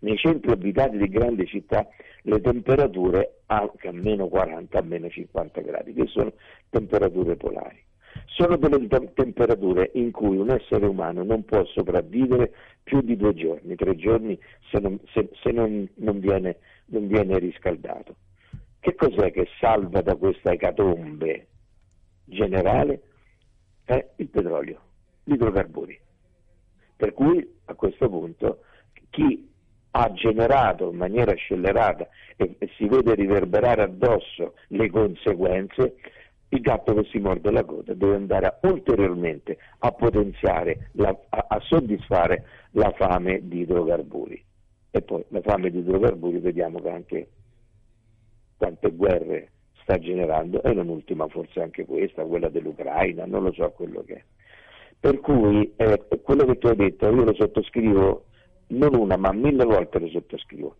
nei 0.00 0.16
centri 0.16 0.50
abitati 0.50 0.98
di 0.98 1.08
grandi 1.08 1.46
città 1.46 1.86
le 2.22 2.40
temperature 2.40 3.42
anche 3.46 3.86
a 3.86 3.92
meno 3.92 4.26
40, 4.26 4.76
a 4.76 4.82
meno 4.82 5.08
50 5.08 5.60
gradi, 5.60 5.92
che 5.92 6.06
sono 6.08 6.32
temperature 6.70 7.36
polari. 7.36 7.80
Sono 8.26 8.56
delle 8.56 8.88
te- 8.88 9.12
temperature 9.14 9.92
in 9.94 10.10
cui 10.10 10.36
un 10.36 10.50
essere 10.50 10.84
umano 10.86 11.22
non 11.22 11.44
può 11.44 11.64
sopravvivere 11.66 12.52
più 12.82 13.00
di 13.00 13.16
due 13.16 13.32
giorni, 13.34 13.76
tre 13.76 13.94
giorni 13.94 14.36
se 14.72 14.80
non, 14.80 14.98
se, 15.12 15.28
se 15.40 15.52
non, 15.52 15.88
non, 15.98 16.18
viene, 16.18 16.56
non 16.86 17.06
viene 17.06 17.38
riscaldato. 17.38 18.16
Che 18.80 18.94
cos'è 18.96 19.30
che 19.30 19.46
salva 19.60 20.02
da 20.02 20.16
questa 20.16 20.50
ecatombe 20.50 21.46
generale? 22.28 23.02
È 23.84 24.06
il 24.16 24.28
petrolio, 24.28 24.80
gli 25.24 25.32
idrocarburi. 25.32 25.98
Per 26.96 27.12
cui 27.12 27.56
a 27.66 27.74
questo 27.74 28.08
punto 28.08 28.62
chi 29.10 29.48
ha 29.92 30.12
generato 30.12 30.90
in 30.90 30.96
maniera 30.96 31.32
scellerata 31.34 32.08
e, 32.36 32.56
e 32.58 32.68
si 32.76 32.86
vede 32.86 33.14
riverberare 33.14 33.82
addosso 33.82 34.54
le 34.68 34.90
conseguenze, 34.90 35.96
il 36.50 36.60
gatto 36.60 36.94
che 36.94 37.08
si 37.10 37.18
morde 37.18 37.50
la 37.50 37.64
coda 37.64 37.94
deve 37.94 38.14
andare 38.14 38.58
ulteriormente 38.62 39.58
a 39.78 39.92
potenziare, 39.92 40.90
la, 40.92 41.16
a, 41.28 41.46
a, 41.48 41.60
soddisfare 41.60 42.44
la 42.72 42.90
fame 42.96 43.46
di 43.46 43.60
idrocarburi. 43.60 44.44
E 44.90 45.02
poi 45.02 45.24
la 45.28 45.42
fame 45.42 45.70
di 45.70 45.78
idrocarburi 45.78 46.38
vediamo 46.38 46.80
che 46.80 46.90
anche 46.90 47.28
quante 48.56 48.90
guerre 48.92 49.50
sta 49.88 49.98
generando, 49.98 50.62
e 50.62 50.74
non 50.74 50.88
ultima 50.88 51.26
forse 51.28 51.62
anche 51.62 51.86
questa, 51.86 52.22
quella 52.24 52.50
dell'Ucraina, 52.50 53.24
non 53.24 53.44
lo 53.44 53.52
so 53.52 53.70
quello 53.70 54.04
che 54.04 54.14
è. 54.14 54.22
Per 55.00 55.18
cui 55.20 55.72
eh, 55.76 56.04
quello 56.22 56.44
che 56.44 56.58
tu 56.58 56.66
hai 56.66 56.76
detto 56.76 57.06
io 57.06 57.24
lo 57.24 57.34
sottoscrivo 57.34 58.24
non 58.68 58.94
una 58.94 59.16
ma 59.16 59.32
mille 59.32 59.64
volte 59.64 59.98
lo 59.98 60.08
sottoscrivo. 60.08 60.76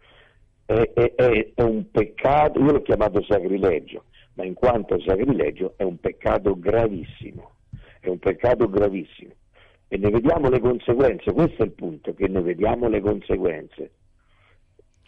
È, 0.66 0.74
è, 0.92 1.14
è, 1.54 1.62
un 1.62 1.90
peccato, 1.90 2.60
io 2.60 2.72
l'ho 2.72 2.82
chiamato 2.82 3.22
sacrilegio, 3.22 4.04
ma 4.34 4.44
in 4.44 4.52
quanto 4.52 5.00
sacrilegio 5.00 5.72
è 5.78 5.84
un 5.84 5.98
peccato 5.98 6.58
gravissimo, 6.58 7.52
è 8.00 8.08
un 8.08 8.18
peccato 8.18 8.68
gravissimo. 8.68 9.32
E 9.88 9.96
ne 9.96 10.10
vediamo 10.10 10.50
le 10.50 10.60
conseguenze, 10.60 11.32
questo 11.32 11.62
è 11.62 11.64
il 11.64 11.72
punto, 11.72 12.12
che 12.12 12.28
ne 12.28 12.42
vediamo 12.42 12.88
le 12.88 13.00
conseguenze. 13.00 13.90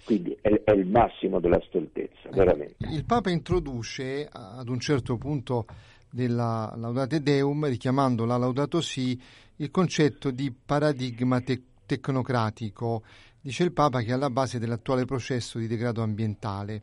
Quindi 0.04 0.36
è, 0.40 0.48
è 0.64 0.72
il 0.72 0.86
massimo 0.86 1.40
della 1.40 1.60
stoltezza, 1.66 2.30
veramente. 2.30 2.76
Il 2.90 3.04
Papa 3.04 3.30
introduce 3.30 4.28
ad 4.30 4.68
un 4.68 4.80
certo 4.80 5.16
punto 5.16 5.66
della 6.10 6.72
Laudate 6.76 7.22
Deum, 7.22 7.66
richiamando 7.66 8.24
la 8.24 8.36
Laudato 8.36 8.80
Si, 8.80 9.20
il 9.56 9.70
concetto 9.70 10.30
di 10.30 10.52
paradigma 10.52 11.40
te- 11.40 11.62
tecnocratico, 11.86 13.02
dice 13.40 13.64
il 13.64 13.72
Papa 13.72 14.00
che 14.00 14.08
è 14.08 14.12
alla 14.12 14.30
base 14.30 14.58
dell'attuale 14.58 15.04
processo 15.04 15.58
di 15.58 15.66
degrado 15.66 16.02
ambientale. 16.02 16.82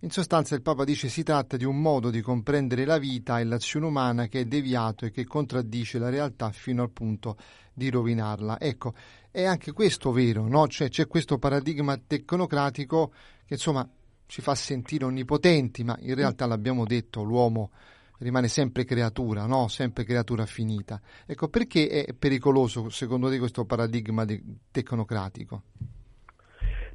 In 0.00 0.10
sostanza 0.10 0.54
il 0.54 0.62
Papa 0.62 0.84
dice 0.84 1.08
si 1.08 1.24
tratta 1.24 1.56
di 1.56 1.64
un 1.64 1.80
modo 1.80 2.10
di 2.10 2.20
comprendere 2.20 2.84
la 2.84 2.98
vita 2.98 3.40
e 3.40 3.44
l'azione 3.44 3.86
umana 3.86 4.28
che 4.28 4.40
è 4.40 4.44
deviato 4.44 5.04
e 5.04 5.10
che 5.10 5.26
contraddice 5.26 5.98
la 5.98 6.08
realtà 6.08 6.52
fino 6.52 6.82
al 6.82 6.90
punto 6.90 7.36
di 7.72 7.90
rovinarla. 7.90 8.60
Ecco, 8.60 8.94
è 9.38 9.44
anche 9.44 9.70
questo 9.70 10.10
vero, 10.10 10.48
no? 10.48 10.66
Cioè, 10.66 10.88
c'è 10.88 11.06
questo 11.06 11.38
paradigma 11.38 11.96
tecnocratico 11.96 13.12
che 13.46 13.54
insomma 13.54 13.88
ci 14.26 14.42
fa 14.42 14.56
sentire 14.56 15.04
onnipotenti, 15.04 15.84
ma 15.84 15.96
in 16.00 16.16
realtà 16.16 16.44
l'abbiamo 16.46 16.84
detto, 16.84 17.22
l'uomo 17.22 17.70
rimane 18.18 18.48
sempre 18.48 18.84
creatura, 18.84 19.46
no? 19.46 19.68
sempre 19.68 20.02
creatura 20.02 20.44
finita. 20.44 21.00
Ecco, 21.24 21.46
perché 21.46 21.86
è 21.86 22.14
pericoloso 22.14 22.88
secondo 22.88 23.30
te 23.30 23.38
questo 23.38 23.64
paradigma 23.64 24.26
tecnocratico? 24.72 25.62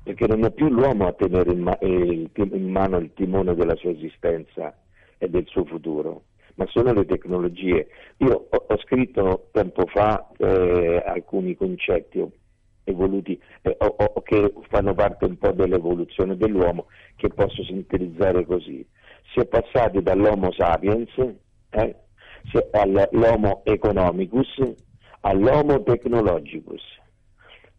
Perché 0.03 0.27
non 0.27 0.43
è 0.43 0.51
più 0.51 0.67
l'uomo 0.67 1.07
a 1.07 1.13
tenere 1.13 1.53
in, 1.53 1.61
ma- 1.61 1.77
eh, 1.77 2.29
in 2.35 2.69
mano 2.69 2.97
il 2.97 3.13
timone 3.13 3.55
della 3.55 3.75
sua 3.77 3.91
esistenza 3.91 4.77
e 5.17 5.29
del 5.29 5.45
suo 5.47 5.63
futuro, 5.63 6.25
ma 6.55 6.65
sono 6.67 6.93
le 6.93 7.05
tecnologie. 7.05 7.87
Io 8.17 8.47
ho, 8.49 8.65
ho 8.67 8.77
scritto 8.79 9.49
tempo 9.51 9.85
fa 9.87 10.29
eh, 10.37 11.03
alcuni 11.05 11.55
concetti 11.55 12.23
evoluti 12.85 13.39
eh, 13.61 13.75
o, 13.79 13.95
o, 13.97 14.21
che 14.21 14.53
fanno 14.69 14.93
parte 14.93 15.25
un 15.25 15.37
po' 15.37 15.51
dell'evoluzione 15.51 16.35
dell'uomo 16.35 16.87
che 17.15 17.29
posso 17.29 17.63
sintetizzare 17.63 18.45
così 18.45 18.85
si 19.31 19.39
è 19.39 19.45
passati 19.45 20.01
dall'Homo 20.01 20.51
sapiens 20.51 21.11
eh, 21.69 21.95
all'Homo 22.71 23.61
economicus 23.63 24.61
all'Homo 25.21 25.81
technologicus. 25.83 26.81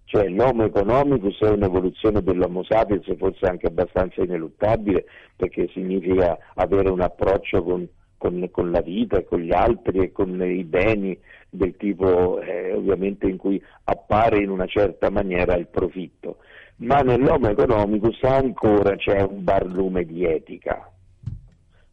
Cioè 0.05 0.29
l'Homo 0.29 0.65
economicus 0.65 1.39
è 1.41 1.51
un'evoluzione 1.51 2.23
dell'Homo 2.23 2.63
sapiens, 2.65 3.05
forse 3.17 3.47
anche 3.47 3.67
abbastanza 3.67 4.23
ineluttabile, 4.23 5.07
perché 5.37 5.69
significa 5.73 6.39
avere 6.55 6.89
un 6.91 7.01
approccio 7.01 7.63
con, 7.63 7.87
con, 8.25 8.49
con 8.51 8.71
la 8.71 8.81
vita 8.81 9.23
con 9.23 9.41
gli 9.41 9.53
altri 9.53 9.99
e 9.99 10.13
con 10.13 10.43
i 10.43 10.65
beni 10.65 11.19
del 11.51 11.77
tipo 11.77 12.41
eh, 12.41 12.73
ovviamente 12.73 13.29
in 13.29 13.37
cui 13.37 13.63
appare 13.85 14.43
in 14.43 14.49
una 14.49 14.65
certa 14.65 15.11
maniera 15.11 15.55
il 15.57 15.67
profitto. 15.67 16.39
Ma 16.77 17.01
nell'Homo 17.01 17.51
economicus 17.51 18.23
ancora 18.23 18.97
c'è 18.97 19.21
un 19.21 19.45
barlume 19.45 20.05
di 20.05 20.25
etica 20.25 20.89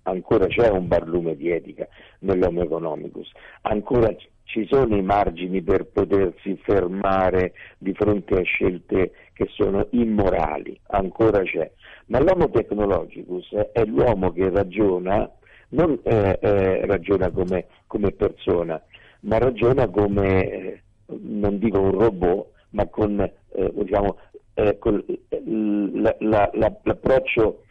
ancora 0.03 0.47
c'è 0.47 0.69
un 0.69 0.87
barlume 0.87 1.35
di 1.35 1.51
etica 1.51 1.87
nell'Homo 2.19 2.63
economicus, 2.63 3.29
ancora 3.61 4.15
ci 4.43 4.65
sono 4.69 4.95
i 4.95 5.01
margini 5.03 5.61
per 5.61 5.85
potersi 5.85 6.57
fermare 6.63 7.53
di 7.77 7.93
fronte 7.93 8.39
a 8.39 8.41
scelte 8.41 9.11
che 9.33 9.47
sono 9.51 9.87
immorali, 9.91 10.77
ancora 10.87 11.41
c'è. 11.43 11.71
Ma 12.07 12.19
l'Homo 12.19 12.49
technologicus 12.49 13.53
è 13.71 13.85
l'uomo 13.85 14.31
che 14.31 14.49
ragiona, 14.49 15.29
non 15.71 15.99
eh, 16.03 16.37
eh, 16.41 16.85
ragiona 16.85 17.29
come, 17.29 17.67
come, 17.87 18.11
persona, 18.11 18.81
ma 19.21 19.37
ragiona 19.37 19.87
come, 19.87 20.49
eh, 20.49 20.81
non 21.05 21.59
dico 21.59 21.79
un 21.79 21.91
robot, 21.91 22.47
ma 22.69 22.87
con, 22.87 23.19
eh, 23.19 23.71
diciamo, 23.73 24.17
eh, 24.53 24.77
con 24.77 25.03
la, 25.29 26.15
la, 26.19 26.49
la, 26.53 26.79
l'approccio 26.83 27.63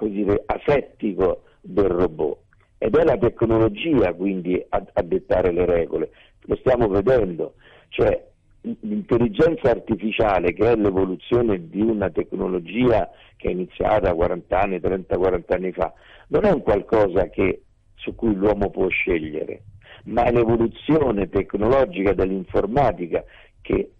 dire, 0.00 0.42
asettico 0.46 1.42
del 1.60 1.88
robot. 1.88 2.38
Ed 2.78 2.94
è 2.94 3.02
la 3.02 3.16
tecnologia 3.16 4.12
quindi 4.14 4.64
a, 4.68 4.84
a 4.92 5.02
dettare 5.02 5.50
le 5.50 5.64
regole, 5.64 6.10
lo 6.42 6.56
stiamo 6.56 6.86
vedendo, 6.88 7.54
cioè 7.88 8.24
l'intelligenza 8.62 9.70
artificiale 9.70 10.52
che 10.52 10.70
è 10.70 10.76
l'evoluzione 10.76 11.68
di 11.68 11.80
una 11.80 12.10
tecnologia 12.10 13.08
che 13.36 13.48
è 13.48 13.52
iniziata 13.52 14.12
40 14.14 14.60
anni, 14.60 14.76
30-40 14.76 15.42
anni 15.48 15.72
fa, 15.72 15.92
non 16.28 16.44
è 16.44 16.50
un 16.50 16.62
qualcosa 16.62 17.28
che, 17.28 17.62
su 17.94 18.14
cui 18.14 18.34
l'uomo 18.34 18.70
può 18.70 18.88
scegliere, 18.88 19.62
ma 20.04 20.24
è 20.24 20.32
l'evoluzione 20.32 21.28
tecnologica 21.28 22.12
dell'informatica 22.12 23.24
che 23.60 23.92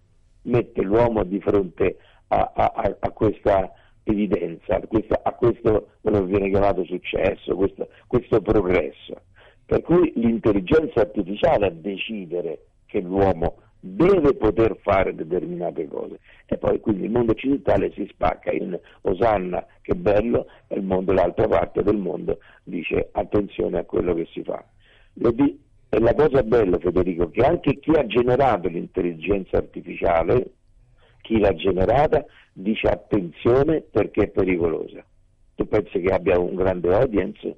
mette 0.43 0.81
l'uomo 0.81 1.23
di 1.23 1.39
fronte 1.39 1.97
a, 2.27 2.51
a, 2.53 2.97
a 2.99 3.11
questa 3.11 3.71
evidenza, 4.03 4.75
a 4.75 4.87
questo, 4.87 5.19
a 5.21 5.33
questo 5.33 5.89
quello 6.01 6.19
che 6.19 6.25
viene 6.25 6.49
chiamato 6.49 6.83
successo, 6.83 7.55
questo, 7.55 7.89
questo 8.07 8.41
progresso. 8.41 9.21
Per 9.65 9.81
cui 9.81 10.11
l'intelligenza 10.15 11.01
artificiale 11.01 11.67
a 11.67 11.71
decidere 11.71 12.65
che 12.87 12.99
l'uomo 13.01 13.57
deve 13.79 14.33
poter 14.33 14.77
fare 14.81 15.15
determinate 15.15 15.87
cose 15.87 16.19
e 16.45 16.57
poi 16.57 16.79
quindi 16.79 17.05
il 17.05 17.11
mondo 17.11 17.31
occidentale 17.31 17.91
si 17.93 18.07
spacca 18.11 18.51
in 18.51 18.77
Osanna 19.01 19.65
che 19.81 19.95
bello 19.95 20.47
e 20.67 20.75
il 20.75 20.83
mondo, 20.83 21.13
l'altra 21.13 21.47
parte 21.47 21.81
del 21.81 21.97
mondo 21.97 22.39
dice 22.63 23.09
attenzione 23.11 23.79
a 23.79 23.85
quello 23.85 24.13
che 24.13 24.27
si 24.31 24.43
fa. 24.43 24.63
E 25.91 25.99
la 25.99 26.13
cosa 26.13 26.43
bella 26.43 26.77
Federico 26.77 27.29
che 27.29 27.41
anche 27.43 27.79
chi 27.79 27.91
ha 27.91 28.05
generato 28.05 28.67
l'intelligenza 28.67 29.57
artificiale, 29.57 30.51
chi 31.21 31.39
l'ha 31.39 31.53
generata, 31.55 32.23
dice 32.53 32.87
attenzione 32.87 33.81
perché 33.81 34.23
è 34.23 34.27
pericolosa. 34.27 35.03
Tu 35.55 35.67
pensi 35.67 35.99
che 35.99 36.13
abbia 36.13 36.37
un 36.37 36.55
grande 36.55 36.93
audience? 36.93 37.57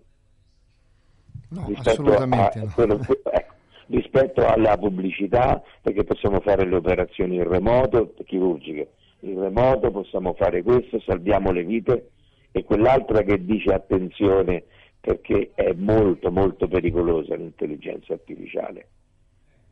No, 1.50 1.72
assolutamente 1.76 2.60
no. 2.60 2.72
Quello, 2.74 3.00
ecco, 3.32 3.51
rispetto 3.91 4.45
alla 4.45 4.77
pubblicità, 4.77 5.62
perché 5.82 6.04
possiamo 6.04 6.39
fare 6.39 6.65
le 6.65 6.75
operazioni 6.75 7.36
in 7.36 7.47
remoto, 7.47 8.13
chirurgiche, 8.25 8.89
in 9.21 9.39
remoto 9.39 9.91
possiamo 9.91 10.34
fare 10.34 10.63
questo, 10.63 10.99
salviamo 11.01 11.51
le 11.51 11.63
vite, 11.63 12.10
e 12.51 12.63
quell'altra 12.63 13.21
che 13.21 13.43
dice 13.43 13.73
attenzione 13.73 14.63
perché 14.99 15.51
è 15.56 15.73
molto 15.73 16.32
molto 16.32 16.67
pericolosa 16.67 17.36
l'intelligenza 17.36 18.13
artificiale. 18.13 18.88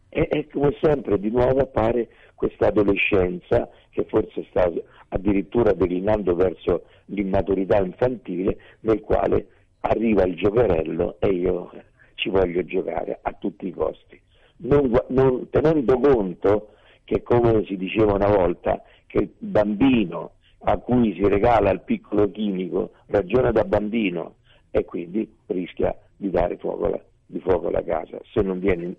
E, 0.10 0.28
e 0.30 0.48
come 0.48 0.76
sempre 0.82 1.20
di 1.20 1.30
nuovo 1.30 1.60
appare 1.60 2.10
questa 2.34 2.68
adolescenza 2.68 3.70
che 3.92 4.06
forse 4.06 4.46
sta 4.50 4.72
addirittura 5.10 5.74
declinando 5.74 6.36
verso 6.36 6.86
l'immaturità 7.06 7.78
infantile 7.78 8.58
nel 8.82 9.02
quale 9.02 9.48
arriva 9.82 10.24
il 10.24 10.36
giocherello 10.36 11.18
e 11.20 11.28
io 11.28 11.72
ci 12.20 12.30
voglio 12.30 12.64
giocare 12.64 13.20
a 13.22 13.34
tutti 13.34 13.68
i 13.68 13.72
costi, 13.72 14.20
non, 14.58 14.92
non, 15.08 15.50
tenendo 15.50 15.98
conto 16.00 16.74
che 17.04 17.24
come 17.24 17.64
si 17.66 17.78
diceva 17.78 18.14
una 18.14 18.28
volta 18.28 18.82
che 19.08 19.18
il 19.20 19.32
bambino 19.38 20.34
a 20.60 20.78
cui 20.78 21.14
si 21.14 21.28
regala 21.28 21.72
il 21.72 21.82
piccolo 21.82 22.30
chimico 22.30 22.92
ragiona 23.08 23.52
da 23.52 23.64
bambino 23.64 24.36
e 24.72 24.84
quindi 24.86 25.36
rischia 25.48 25.96
di 26.16 26.30
dare 26.30 26.58
fuoco 26.58 26.86
alla, 26.86 27.02
di 27.26 27.40
fuoco 27.40 27.68
alla 27.68 27.84
casa 27.84 28.20
se 28.34 28.42
non 28.42 28.60
viene, 28.60 28.96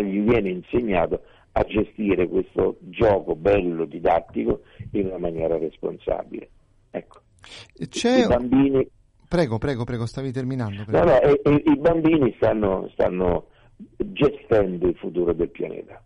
gli 0.00 0.20
viene 0.20 0.50
insegnato 0.50 1.22
a 1.52 1.62
gestire 1.62 2.28
questo 2.28 2.78
gioco 2.80 3.36
bello, 3.36 3.84
didattico, 3.84 4.62
in 4.92 5.06
una 5.06 5.18
maniera 5.18 5.56
responsabile. 5.56 6.48
Ecco. 6.90 7.20
C'è... 7.88 8.24
I 8.24 8.26
bambini... 8.26 8.88
Prego, 9.34 9.58
prego, 9.58 9.82
prego, 9.82 10.06
stavi 10.06 10.30
terminando. 10.30 10.84
Prego. 10.84 11.04
No, 11.04 11.10
no, 11.10 11.20
e, 11.20 11.40
e, 11.42 11.62
i 11.66 11.76
bambini 11.76 12.32
stanno, 12.36 12.88
stanno 12.92 13.48
gestendo 13.96 14.86
il 14.86 14.94
futuro 14.94 15.32
del 15.32 15.50
pianeta. 15.50 16.00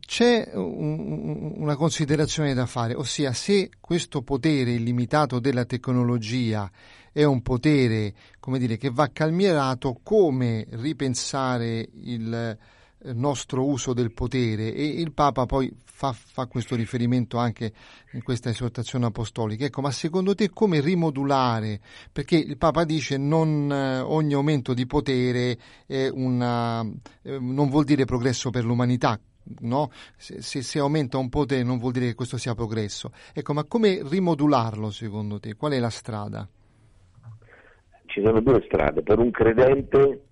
C'è 0.00 0.52
un, 0.54 1.52
una 1.56 1.76
considerazione 1.76 2.54
da 2.54 2.64
fare, 2.64 2.94
ossia 2.94 3.34
se 3.34 3.68
questo 3.78 4.22
potere 4.22 4.70
illimitato 4.70 5.38
della 5.38 5.66
tecnologia 5.66 6.70
è 7.12 7.24
un 7.24 7.42
potere 7.42 8.14
dire, 8.56 8.78
che 8.78 8.88
va 8.90 9.10
calmierato, 9.12 10.00
come 10.02 10.66
ripensare 10.70 11.86
il 12.04 12.56
nostro 13.14 13.64
uso 13.64 13.92
del 13.92 14.12
potere 14.12 14.72
e 14.74 14.84
il 14.84 15.12
Papa 15.12 15.46
poi 15.46 15.72
fa, 15.84 16.12
fa, 16.12 16.46
questo 16.46 16.74
riferimento 16.74 17.38
anche 17.38 17.72
in 18.12 18.22
questa 18.22 18.50
esortazione 18.50 19.06
apostolica. 19.06 19.64
Ecco, 19.64 19.80
ma 19.80 19.90
secondo 19.90 20.34
te 20.34 20.50
come 20.50 20.80
rimodulare? 20.80 21.80
Perché 22.12 22.36
il 22.36 22.58
Papa 22.58 22.84
dice 22.84 23.16
non 23.16 23.70
eh, 23.72 24.00
ogni 24.00 24.34
aumento 24.34 24.74
di 24.74 24.86
potere 24.86 25.58
una, 25.86 26.82
eh, 27.22 27.38
non 27.38 27.68
vuol 27.70 27.84
dire 27.84 28.04
progresso 28.04 28.50
per 28.50 28.64
l'umanità, 28.64 29.18
no? 29.60 29.90
se, 30.16 30.42
se, 30.42 30.62
se, 30.62 30.78
aumenta 30.78 31.18
un 31.18 31.28
potere 31.28 31.62
non 31.62 31.78
vuol 31.78 31.92
dire 31.92 32.06
che 32.06 32.14
questo 32.14 32.36
sia 32.36 32.54
progresso. 32.54 33.12
Ecco, 33.32 33.52
ma 33.52 33.64
come 33.64 34.00
rimodularlo 34.02 34.90
secondo 34.90 35.38
te? 35.38 35.54
Qual 35.54 35.72
è 35.72 35.78
la 35.78 35.90
strada? 35.90 36.48
Ci 38.06 38.22
sono 38.22 38.40
due 38.40 38.62
strade. 38.66 39.02
Per 39.02 39.18
un 39.18 39.30
credente, 39.30 40.25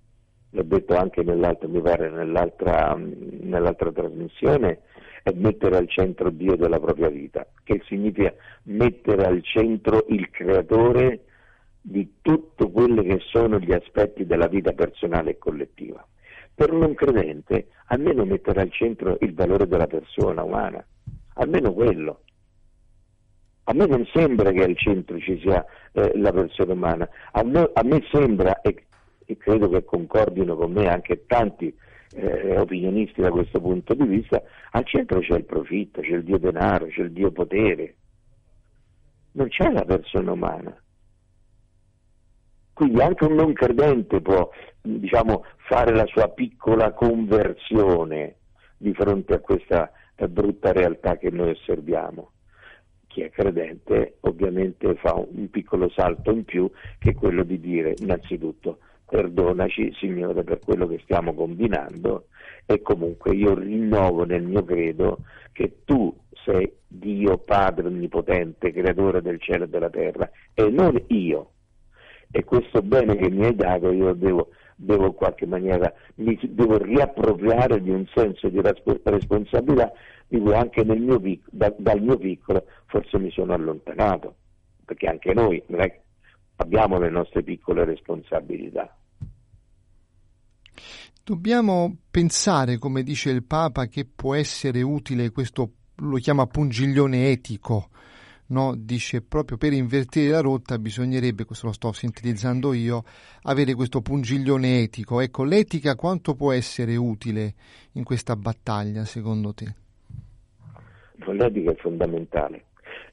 l'ho 0.54 0.62
detto 0.62 0.96
anche 0.96 1.22
nell'altra, 1.22 1.68
nell'altra, 1.68 2.96
nell'altra 2.96 3.92
trasmissione, 3.92 4.80
è 5.22 5.32
mettere 5.34 5.76
al 5.76 5.88
centro 5.88 6.30
Dio 6.30 6.56
della 6.56 6.80
propria 6.80 7.08
vita, 7.08 7.46
che 7.62 7.82
significa 7.86 8.32
mettere 8.64 9.24
al 9.24 9.42
centro 9.42 10.06
il 10.08 10.30
creatore 10.30 11.20
di 11.80 12.14
tutti 12.22 12.70
quelli 12.70 13.04
che 13.04 13.20
sono 13.30 13.58
gli 13.58 13.72
aspetti 13.72 14.26
della 14.26 14.48
vita 14.48 14.72
personale 14.72 15.32
e 15.32 15.38
collettiva 15.38 16.06
per 16.54 16.72
un 16.72 16.78
non 16.78 16.94
credente 16.94 17.68
almeno 17.86 18.24
mettere 18.24 18.60
al 18.60 18.70
centro 18.70 19.18
il 19.20 19.34
valore 19.34 19.66
della 19.66 19.86
persona 19.86 20.42
umana, 20.42 20.84
almeno 21.34 21.72
quello. 21.72 22.20
A 23.64 23.74
me 23.74 23.86
non 23.86 24.06
sembra 24.12 24.52
che 24.52 24.62
al 24.62 24.76
centro 24.76 25.18
ci 25.18 25.38
sia 25.40 25.64
eh, 25.92 26.12
la 26.16 26.32
persona 26.32 26.72
umana, 26.74 27.08
a 27.32 27.42
me, 27.42 27.70
a 27.72 27.82
me 27.82 28.02
sembra, 28.12 28.60
e, 28.60 28.84
e, 29.24 29.36
credo 29.36 29.68
che 29.68 29.84
concordino 29.84 30.56
con 30.56 30.72
me 30.72 30.88
anche 30.88 31.24
tanti 31.26 31.74
eh, 32.14 32.58
opinionisti 32.58 33.20
da 33.20 33.30
questo 33.30 33.60
punto 33.60 33.94
di 33.94 34.04
vista, 34.04 34.42
al 34.70 34.84
centro 34.86 35.20
c'è 35.20 35.36
il 35.36 35.44
profitto, 35.44 36.00
c'è 36.00 36.14
il 36.14 36.24
Dio 36.24 36.38
denaro, 36.38 36.86
c'è 36.86 37.02
il 37.02 37.12
Dio 37.12 37.30
potere, 37.30 37.94
non 39.32 39.48
c'è 39.48 39.70
la 39.70 39.84
persona 39.84 40.32
umana. 40.32 40.76
Quindi 42.72 43.00
anche 43.00 43.24
un 43.24 43.34
non 43.34 43.52
credente 43.52 44.20
può 44.20 44.50
diciamo, 44.80 45.44
fare 45.68 45.94
la 45.94 46.06
sua 46.06 46.28
piccola 46.28 46.92
conversione 46.92 48.36
di 48.76 48.92
fronte 48.94 49.34
a 49.34 49.38
questa 49.38 49.90
brutta 50.28 50.72
realtà 50.72 51.16
che 51.16 51.30
noi 51.30 51.50
osserviamo. 51.50 52.30
Chi 53.06 53.22
è 53.22 53.30
credente 53.30 54.16
ovviamente 54.20 54.96
fa 54.96 55.14
un 55.14 55.48
piccolo 55.50 55.88
salto 55.90 56.32
in 56.32 56.44
più 56.44 56.68
che 56.98 57.14
quello 57.14 57.44
di 57.44 57.60
dire 57.60 57.94
innanzitutto 57.98 58.78
perdonaci 59.06 59.92
Signore 59.98 60.42
per 60.44 60.58
quello 60.60 60.86
che 60.86 61.00
stiamo 61.02 61.34
combinando 61.34 62.26
e 62.66 62.80
comunque 62.80 63.34
io 63.34 63.54
rinnovo 63.54 64.24
nel 64.24 64.42
mio 64.42 64.64
credo 64.64 65.18
che 65.52 65.80
tu 65.84 66.14
sei 66.44 66.70
Dio 66.86 67.38
Padre 67.38 67.86
Onnipotente, 67.86 68.72
creatore 68.72 69.22
del 69.22 69.40
cielo 69.40 69.64
e 69.64 69.68
della 69.68 69.90
terra 69.90 70.30
e 70.52 70.68
non 70.68 71.00
io. 71.08 71.50
E 72.30 72.44
questo 72.44 72.82
bene 72.82 73.16
che 73.16 73.30
mi 73.30 73.44
hai 73.44 73.54
dato 73.54 73.92
io 73.92 74.12
devo, 74.14 74.48
devo 74.74 75.06
in 75.06 75.14
qualche 75.14 75.46
maniera, 75.46 75.92
mi 76.16 76.38
devo 76.42 76.78
riappropriare 76.78 77.80
di 77.80 77.90
un 77.90 78.06
senso 78.12 78.48
di 78.48 78.60
responsabilità 78.60 79.92
di 80.26 80.40
cui 80.40 80.54
anche 80.54 80.84
mio, 80.84 81.20
da, 81.50 81.72
dal 81.76 82.02
mio 82.02 82.16
piccolo 82.16 82.64
forse 82.86 83.18
mi 83.18 83.30
sono 83.30 83.52
allontanato, 83.52 84.34
perché 84.84 85.06
anche 85.06 85.32
noi 85.32 85.62
abbiamo 86.56 86.98
le 86.98 87.10
nostre 87.10 87.42
piccole 87.42 87.84
responsabilità. 87.84 88.96
Dobbiamo 91.22 91.96
pensare, 92.10 92.78
come 92.78 93.02
dice 93.02 93.30
il 93.30 93.44
Papa, 93.44 93.86
che 93.86 94.04
può 94.04 94.34
essere 94.34 94.82
utile 94.82 95.30
questo, 95.30 95.70
lo 95.96 96.16
chiama 96.16 96.46
pungiglione 96.46 97.30
etico, 97.30 97.88
no? 98.48 98.74
dice 98.76 99.22
proprio 99.22 99.56
per 99.56 99.72
invertire 99.72 100.30
la 100.30 100.40
rotta 100.40 100.78
bisognerebbe, 100.78 101.46
questo 101.46 101.66
lo 101.66 101.72
sto 101.72 101.92
sintetizzando 101.92 102.74
io, 102.74 103.04
avere 103.44 103.72
questo 103.74 104.02
pungiglione 104.02 104.82
etico. 104.82 105.20
Ecco, 105.20 105.44
l'etica 105.44 105.96
quanto 105.96 106.34
può 106.34 106.52
essere 106.52 106.94
utile 106.96 107.54
in 107.92 108.04
questa 108.04 108.36
battaglia 108.36 109.06
secondo 109.06 109.54
te? 109.54 109.74
L'etica 111.26 111.70
è 111.70 111.76
fondamentale. 111.76 112.64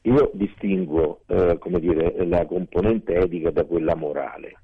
Io 0.04 0.32
distingo 0.34 1.22
eh, 1.28 1.60
dire, 1.80 2.26
la 2.26 2.46
componente 2.46 3.14
etica 3.14 3.52
da 3.52 3.64
quella 3.66 3.96
morale. 3.96 4.58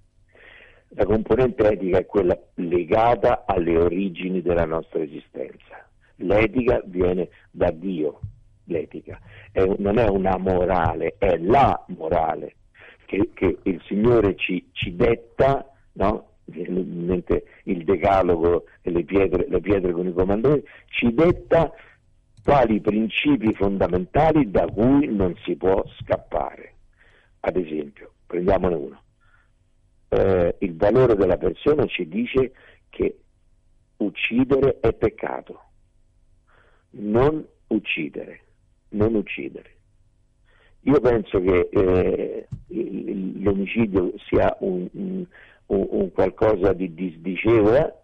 La 0.89 1.05
componente 1.05 1.69
etica 1.69 1.99
è 1.99 2.05
quella 2.05 2.37
legata 2.55 3.43
alle 3.45 3.77
origini 3.77 4.41
della 4.41 4.65
nostra 4.65 5.01
esistenza. 5.01 5.87
L'etica 6.17 6.81
viene 6.85 7.29
da 7.51 7.69
Dio, 7.71 8.19
l'etica, 8.63 9.19
è, 9.51 9.63
non 9.77 9.99
è 9.99 10.07
una 10.07 10.37
morale, 10.37 11.15
è 11.19 11.37
la 11.37 11.85
morale 11.89 12.55
che, 13.07 13.31
che 13.33 13.57
il 13.63 13.81
Signore 13.87 14.35
ci, 14.35 14.69
ci 14.73 14.95
detta, 14.95 15.65
no? 15.93 16.25
il 16.49 17.83
decalogo 17.83 18.65
e 18.81 18.91
le 18.91 19.03
pietre, 19.03 19.47
le 19.49 19.59
pietre 19.59 19.91
con 19.91 20.07
i 20.07 20.13
comandamenti, 20.13 20.67
ci 20.87 21.13
detta 21.13 21.71
quali 22.47 22.79
principi 22.79 23.53
fondamentali 23.55 24.49
da 24.49 24.65
cui 24.67 25.05
non 25.07 25.35
si 25.43 25.57
può 25.57 25.83
scappare. 25.99 26.75
Ad 27.41 27.57
esempio, 27.57 28.13
prendiamone 28.25 28.75
uno. 28.75 29.01
Eh, 30.07 30.55
il 30.59 30.77
valore 30.77 31.15
della 31.15 31.35
persona 31.35 31.85
ci 31.87 32.07
dice 32.07 32.53
che 32.87 33.19
uccidere 33.97 34.79
è 34.79 34.93
peccato, 34.93 35.61
non 36.91 37.45
uccidere 37.67 38.43
non 38.91 39.15
uccidere. 39.15 39.75
Io 40.83 41.01
penso 41.01 41.41
che 41.41 41.67
eh, 41.69 42.47
l'omicidio 42.67 44.13
sia 44.29 44.55
un, 44.61 44.87
un, 44.93 45.25
un 45.65 46.11
qualcosa 46.13 46.71
di 46.71 46.93
disdicevole, 46.93 48.03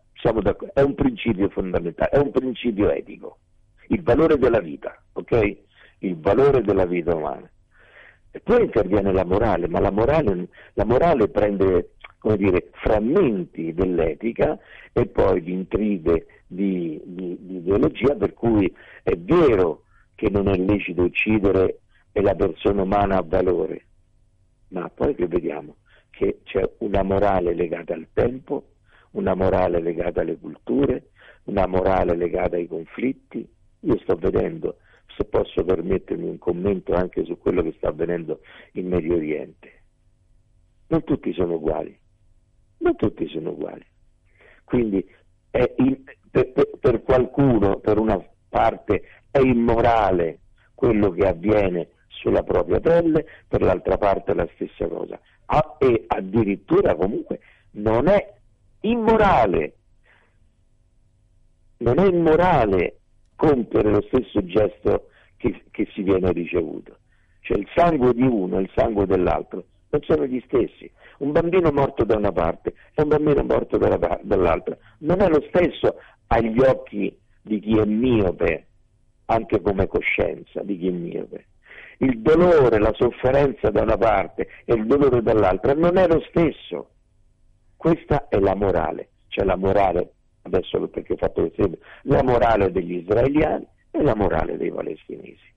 è 0.73 0.82
un 0.82 0.95
principio 0.95 1.47
fondamentale, 1.47 2.10
è 2.10 2.17
un 2.17 2.32
principio 2.32 2.89
etico, 2.91 3.38
il 3.87 4.01
valore 4.01 4.37
della 4.37 4.59
vita, 4.59 5.01
ok? 5.13 5.57
Il 5.99 6.19
valore 6.19 6.61
della 6.61 6.85
vita 6.85 7.15
umana. 7.15 7.49
E 8.31 8.39
poi 8.39 8.63
interviene 8.63 9.11
la 9.11 9.25
morale, 9.25 9.67
ma 9.67 9.79
la 9.79 9.91
morale, 9.91 10.47
la 10.73 10.85
morale 10.85 11.27
prende 11.29 11.93
come 12.17 12.37
dire, 12.37 12.69
frammenti 12.71 13.73
dell'etica 13.73 14.57
e 14.93 15.07
poi 15.07 15.43
di 15.43 15.51
intrighe 15.51 16.25
di, 16.47 16.99
di, 17.03 17.37
di 17.39 17.57
ideologia, 17.57 18.15
per 18.15 18.33
cui 18.33 18.73
è 19.03 19.15
vero 19.17 19.83
che 20.15 20.29
non 20.29 20.47
è 20.47 20.55
lecito 20.55 21.03
uccidere 21.03 21.79
e 22.13 22.21
la 22.21 22.33
persona 22.33 22.83
umana 22.83 23.17
ha 23.17 23.23
valore, 23.27 23.85
ma 24.69 24.89
poi 24.89 25.15
che 25.15 25.27
vediamo 25.27 25.75
che 26.11 26.41
c'è 26.43 26.63
una 26.77 27.03
morale 27.03 27.53
legata 27.53 27.93
al 27.93 28.07
tempo, 28.13 28.67
una 29.11 29.33
morale 29.33 29.81
legata 29.81 30.21
alle 30.21 30.37
culture, 30.37 31.09
una 31.45 31.65
morale 31.65 32.15
legata 32.15 32.55
ai 32.55 32.67
conflitti. 32.67 33.45
Io 33.85 33.97
sto 33.99 34.15
vedendo, 34.15 34.77
se 35.15 35.25
posso 35.25 35.63
permettermi 35.63 36.27
un 36.27 36.37
commento 36.37 36.93
anche 36.93 37.23
su 37.25 37.37
quello 37.37 37.61
che 37.61 37.73
sta 37.77 37.89
avvenendo 37.89 38.39
in 38.73 38.87
Medio 38.87 39.15
Oriente. 39.15 39.81
Non 40.87 41.03
tutti 41.03 41.33
sono 41.33 41.55
uguali, 41.55 41.97
non 42.77 42.95
tutti 42.95 43.27
sono 43.27 43.51
uguali. 43.51 43.85
Quindi 44.63 45.05
in, 45.77 46.03
per, 46.31 46.51
per, 46.79 47.03
qualcuno, 47.03 47.77
per 47.79 47.97
una 47.97 48.23
parte 48.47 49.03
è 49.29 49.39
immorale 49.39 50.39
quello 50.73 51.11
che 51.11 51.27
avviene 51.27 51.89
sulla 52.07 52.43
propria 52.43 52.79
pelle, 52.79 53.25
per 53.47 53.61
l'altra 53.61 53.97
parte 53.97 54.33
la 54.33 54.47
stessa 54.53 54.87
cosa. 54.87 55.19
Ah, 55.45 55.75
e 55.79 56.05
addirittura 56.07 56.95
comunque 56.95 57.39
non 57.71 58.07
è 58.07 58.33
immorale, 58.81 59.75
non 61.77 61.99
è 61.99 62.07
immorale 62.07 62.99
compiere 63.43 63.89
lo 63.89 64.01
stesso 64.08 64.45
gesto 64.45 65.10
che, 65.36 65.63
che 65.71 65.88
si 65.93 66.01
viene 66.01 66.32
ricevuto. 66.32 66.97
Cioè 67.41 67.58
il 67.58 67.67
sangue 67.75 68.13
di 68.13 68.21
uno 68.21 68.58
e 68.58 68.62
il 68.62 68.71
sangue 68.73 69.06
dell'altro 69.06 69.65
non 69.89 70.01
sono 70.03 70.25
gli 70.25 70.41
stessi. 70.45 70.89
Un 71.19 71.34
bambino 71.34 71.69
morto 71.71 72.06
da 72.06 72.15
una 72.15 72.32
parte 72.32 72.73
e 72.93 73.01
un 73.01 73.10
bambino 73.10 73.43
morto 73.43 73.77
dalla, 73.77 74.19
dall'altra 74.23 74.77
non 74.99 75.19
è 75.21 75.27
lo 75.27 75.43
stesso 75.49 75.97
agli 76.27 76.60
occhi 76.62 77.15
di 77.41 77.60
chi 77.60 77.77
è 77.77 77.86
miope, 77.86 78.67
anche 79.25 79.62
come 79.62 79.88
coscienza 79.88 80.63
di 80.63 80.77
chi 80.77 80.88
è 80.88 80.91
miope. 80.91 81.47
Il 81.97 82.21
dolore, 82.21 82.79
la 82.79 82.93
sofferenza 82.93 83.69
da 83.69 83.82
una 83.82 83.97
parte 83.97 84.47
e 84.63 84.73
il 84.73 84.86
dolore 84.88 85.21
dall'altra 85.21 85.73
non 85.73 85.97
è 85.97 86.08
lo 86.08 86.23
stesso. 86.29 86.89
Questa 87.75 88.29
è 88.29 88.39
la 88.39 88.56
morale, 88.56 89.10
cioè 89.27 89.43
la 89.43 89.58
morale, 89.58 90.12
adesso 90.43 90.88
perché 90.88 91.13
ho 91.13 91.17
fatto 91.17 91.41
l'esempio, 91.41 91.79
la 92.03 92.23
morale 92.23 92.71
degli 92.71 92.95
israeliani 92.97 93.65
e 93.91 94.01
la 94.01 94.15
morale 94.15 94.58
dei 94.58 94.71
palestinesi. 94.71 95.51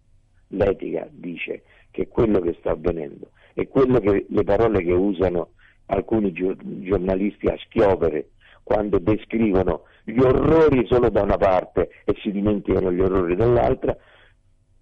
L'etica 0.48 1.08
dice 1.10 1.62
che 1.90 2.08
quello 2.08 2.40
che 2.40 2.56
sta 2.58 2.70
avvenendo 2.72 3.30
e 3.54 3.68
che, 3.68 4.26
le 4.28 4.44
parole 4.44 4.82
che 4.82 4.92
usano 4.92 5.50
alcuni 5.86 6.32
giornalisti 6.32 7.46
a 7.46 7.56
schiopere 7.64 8.30
quando 8.62 8.98
descrivono 8.98 9.82
gli 10.04 10.18
orrori 10.18 10.86
solo 10.86 11.08
da 11.08 11.22
una 11.22 11.36
parte 11.36 11.90
e 12.04 12.14
si 12.20 12.30
dimenticano 12.30 12.92
gli 12.92 13.00
orrori 13.00 13.36
dall'altra, 13.36 13.96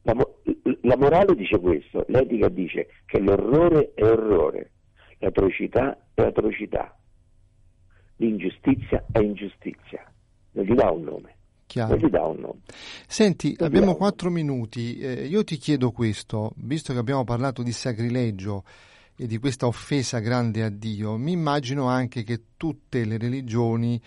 la, 0.02 0.14
la 0.82 0.96
morale 0.96 1.34
dice 1.34 1.58
questo, 1.58 2.04
l'etica 2.08 2.48
dice 2.48 2.88
che 3.06 3.20
l'orrore 3.20 3.92
è 3.94 4.04
orrore, 4.04 4.72
l'atrocità 5.18 5.98
è 6.12 6.22
atrocità, 6.22 6.94
l'ingiustizia 8.16 9.04
è 9.10 9.18
ingiustizia, 9.18 10.04
non 10.52 10.64
gli 10.64 10.74
dà 10.74 10.90
un 10.90 11.02
nome. 11.02 11.36
Chiaro. 11.66 11.96
Non 11.96 11.98
gli 11.98 12.10
dà 12.10 12.24
un 12.24 12.40
nome. 12.40 12.60
Senti, 13.06 13.56
non 13.58 13.68
abbiamo 13.68 13.94
quattro 13.94 14.30
minuti, 14.30 14.98
eh, 14.98 15.26
io 15.26 15.42
ti 15.44 15.56
chiedo 15.56 15.90
questo, 15.90 16.52
visto 16.56 16.92
che 16.92 16.98
abbiamo 16.98 17.24
parlato 17.24 17.62
di 17.62 17.72
sacrilegio, 17.72 18.64
e 19.16 19.26
di 19.26 19.38
questa 19.38 19.66
offesa 19.66 20.18
grande 20.18 20.64
a 20.64 20.68
Dio, 20.68 21.16
mi 21.16 21.32
immagino 21.32 21.86
anche 21.86 22.24
che 22.24 22.42
tutte 22.56 23.04
le 23.04 23.16
religioni 23.16 24.00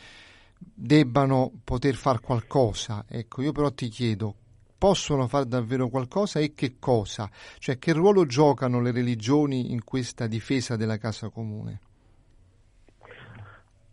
debbano 0.58 1.52
poter 1.64 1.96
fare 1.96 2.20
qualcosa. 2.20 3.06
Ecco, 3.08 3.42
io 3.42 3.52
però 3.52 3.72
ti 3.72 3.88
chiedo, 3.88 4.36
possono 4.78 5.28
fare 5.28 5.48
davvero 5.48 5.88
qualcosa 5.88 6.40
e 6.40 6.54
che 6.54 6.76
cosa? 6.78 7.30
Cioè, 7.58 7.78
che 7.78 7.94
ruolo 7.94 8.26
giocano 8.26 8.82
le 8.82 8.92
religioni 8.92 9.72
in 9.72 9.84
questa 9.84 10.28
difesa 10.28 10.76
della 10.76 10.98
casa 10.98 11.30
comune? 11.30 11.80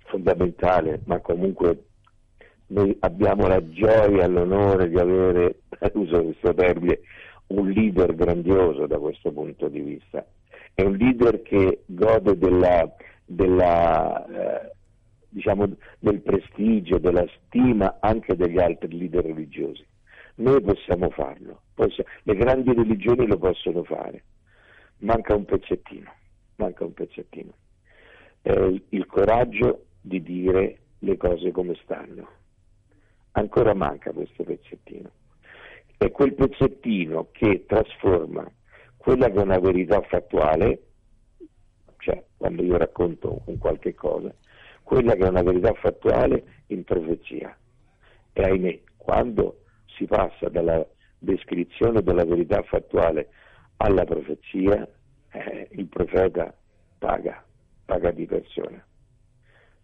Fondamentale, 0.04 1.00
ma 1.04 1.18
comunque 1.20 1.84
noi 2.68 2.96
abbiamo 3.00 3.46
la 3.46 3.62
gioia 3.70 4.24
e 4.24 4.28
l'onore 4.28 4.88
di 4.88 4.98
avere, 4.98 5.60
uso 5.94 6.22
questo 6.22 6.54
termine, 6.54 7.00
un 7.48 7.68
leader 7.68 8.14
grandioso 8.14 8.86
da 8.86 8.98
questo 8.98 9.32
punto 9.32 9.68
di 9.68 9.80
vista 9.80 10.24
è 10.74 10.82
un 10.82 10.96
leader 10.96 11.40
che 11.42 11.84
gode 11.86 12.36
della, 12.36 12.92
della, 13.24 14.26
eh, 14.26 14.72
diciamo, 15.28 15.68
del 16.00 16.20
prestigio, 16.20 16.98
della 16.98 17.24
stima 17.36 17.98
anche 18.00 18.34
degli 18.34 18.58
altri 18.58 18.98
leader 18.98 19.24
religiosi. 19.24 19.86
Noi 20.36 20.60
possiamo 20.62 21.10
farlo, 21.10 21.62
possiamo, 21.74 22.10
le 22.24 22.34
grandi 22.34 22.74
religioni 22.74 23.24
lo 23.26 23.38
possono 23.38 23.84
fare, 23.84 24.24
manca 24.98 25.36
un 25.36 25.44
pezzettino, 25.44 26.12
manca 26.56 26.84
un 26.84 26.92
pezzettino. 26.92 27.52
Eh, 28.42 28.82
il 28.88 29.06
coraggio 29.06 29.84
di 30.06 30.20
dire 30.22 30.78
le 30.98 31.16
cose 31.16 31.50
come 31.50 31.74
stanno. 31.82 32.28
Ancora 33.32 33.72
manca 33.72 34.12
questo 34.12 34.44
pezzettino. 34.44 35.10
È 35.96 36.10
quel 36.10 36.34
pezzettino 36.34 37.28
che 37.32 37.64
trasforma 37.66 38.46
quella 38.98 39.30
che 39.30 39.38
è 39.38 39.42
una 39.42 39.58
verità 39.58 40.02
fattuale, 40.02 40.82
cioè 41.98 42.22
quando 42.36 42.62
io 42.62 42.76
racconto 42.76 43.42
un 43.46 43.56
qualche 43.56 43.94
cosa, 43.94 44.34
quella 44.82 45.14
che 45.14 45.24
è 45.24 45.28
una 45.28 45.42
verità 45.42 45.72
fattuale 45.72 46.62
in 46.66 46.84
profezia. 46.84 47.56
E 48.34 48.42
ahimè, 48.42 48.80
quando 48.96 49.62
si 49.96 50.04
passa 50.04 50.50
dalla 50.50 50.86
descrizione 51.18 52.02
della 52.02 52.26
verità 52.26 52.62
fattuale 52.62 53.30
alla 53.78 54.04
profezia, 54.04 54.86
eh, 55.30 55.68
il 55.72 55.86
profeta 55.86 56.54
paga, 56.98 57.42
paga 57.86 58.10
di 58.10 58.26
persona, 58.26 58.84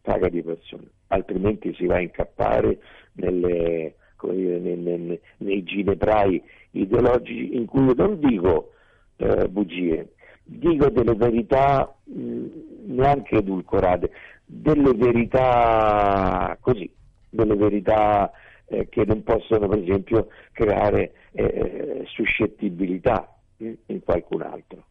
paga 0.01 0.29
di 0.29 0.43
persona, 0.43 0.85
altrimenti 1.09 1.75
si 1.75 1.87
va 1.87 1.97
a 1.97 2.01
incappare 2.01 2.79
nelle, 3.15 3.95
dire, 4.33 4.59
nei, 4.59 4.77
nei, 4.77 5.21
nei 5.39 5.63
gineprai 5.63 6.43
ideologici 6.73 7.57
in 7.57 7.67
cui 7.67 7.93
non 7.95 8.19
dico 8.19 8.73
eh, 9.17 9.49
bugie, 9.49 10.13
dico 10.45 10.89
delle 10.91 11.15
verità 11.15 11.95
mh, 12.05 12.47
neanche 12.87 13.37
edulcorate, 13.37 14.11
delle 14.45 14.95
verità 14.95 16.57
così, 16.61 16.91
delle 17.29 17.55
verità 17.55 18.31
eh, 18.67 18.89
che 18.89 19.05
non 19.05 19.23
possono 19.23 19.69
per 19.69 19.79
esempio 19.79 20.29
creare 20.53 21.13
eh, 21.33 22.05
suscettibilità 22.07 23.33
mh, 23.57 23.73
in 23.87 24.03
qualcun 24.03 24.43
altro. 24.43 24.85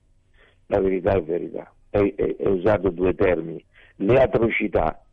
La 0.68 0.80
verità 0.80 1.14
è 1.14 1.24
verità. 1.24 1.74
È 1.90 2.14
usato 2.46 2.92
due 2.92 3.16
termini. 3.16 3.64
Le 4.02 4.22
atrocità, 4.22 5.04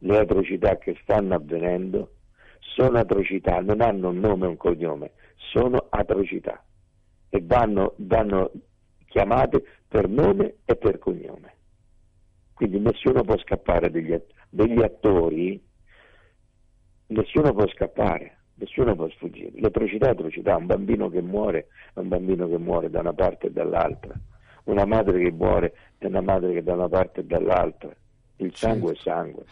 le 0.00 0.18
atrocità 0.18 0.76
che 0.76 0.94
stanno 1.00 1.34
avvenendo 1.34 2.16
sono 2.58 2.98
atrocità, 2.98 3.60
non 3.60 3.80
hanno 3.80 4.10
un 4.10 4.18
nome 4.18 4.44
e 4.44 4.48
un 4.48 4.56
cognome, 4.58 5.12
sono 5.34 5.86
atrocità 5.88 6.62
e 7.30 7.40
vanno, 7.42 7.94
vanno 7.96 8.50
chiamate 9.06 9.64
per 9.88 10.10
nome 10.10 10.56
e 10.66 10.76
per 10.76 10.98
cognome. 10.98 11.54
Quindi 12.52 12.80
nessuno 12.80 13.22
può 13.22 13.38
scappare 13.38 13.90
degli, 13.90 14.14
degli 14.50 14.82
attori, 14.82 15.58
nessuno 17.06 17.54
può 17.54 17.66
scappare, 17.68 18.40
nessuno 18.56 18.94
può 18.94 19.08
sfuggire. 19.08 19.58
L'atrocità 19.58 20.08
è 20.08 20.10
atrocità, 20.10 20.54
un 20.56 20.66
bambino 20.66 21.08
che 21.08 21.22
muore 21.22 21.68
è 21.94 21.98
un 21.98 22.08
bambino 22.08 22.46
che 22.46 22.58
muore 22.58 22.90
da 22.90 23.00
una 23.00 23.14
parte 23.14 23.46
e 23.46 23.52
dall'altra, 23.52 24.12
una 24.64 24.84
madre 24.84 25.18
che 25.18 25.32
muore 25.32 25.74
è 25.96 26.04
una 26.04 26.20
madre 26.20 26.52
che 26.52 26.62
da 26.62 26.74
una 26.74 26.90
parte 26.90 27.20
e 27.20 27.24
dall'altra. 27.24 27.96
Il 28.36 28.54
sangue 28.54 28.92
è 28.92 28.96
sangue 28.96 29.44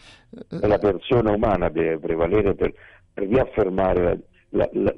e 0.49 0.67
la 0.67 0.77
persona 0.77 1.31
umana 1.31 1.69
deve 1.69 1.99
prevalere 1.99 2.53
per, 2.53 2.73
per 3.13 3.27
riaffermare 3.27 4.23
la, 4.49 4.69
la, 4.73 4.93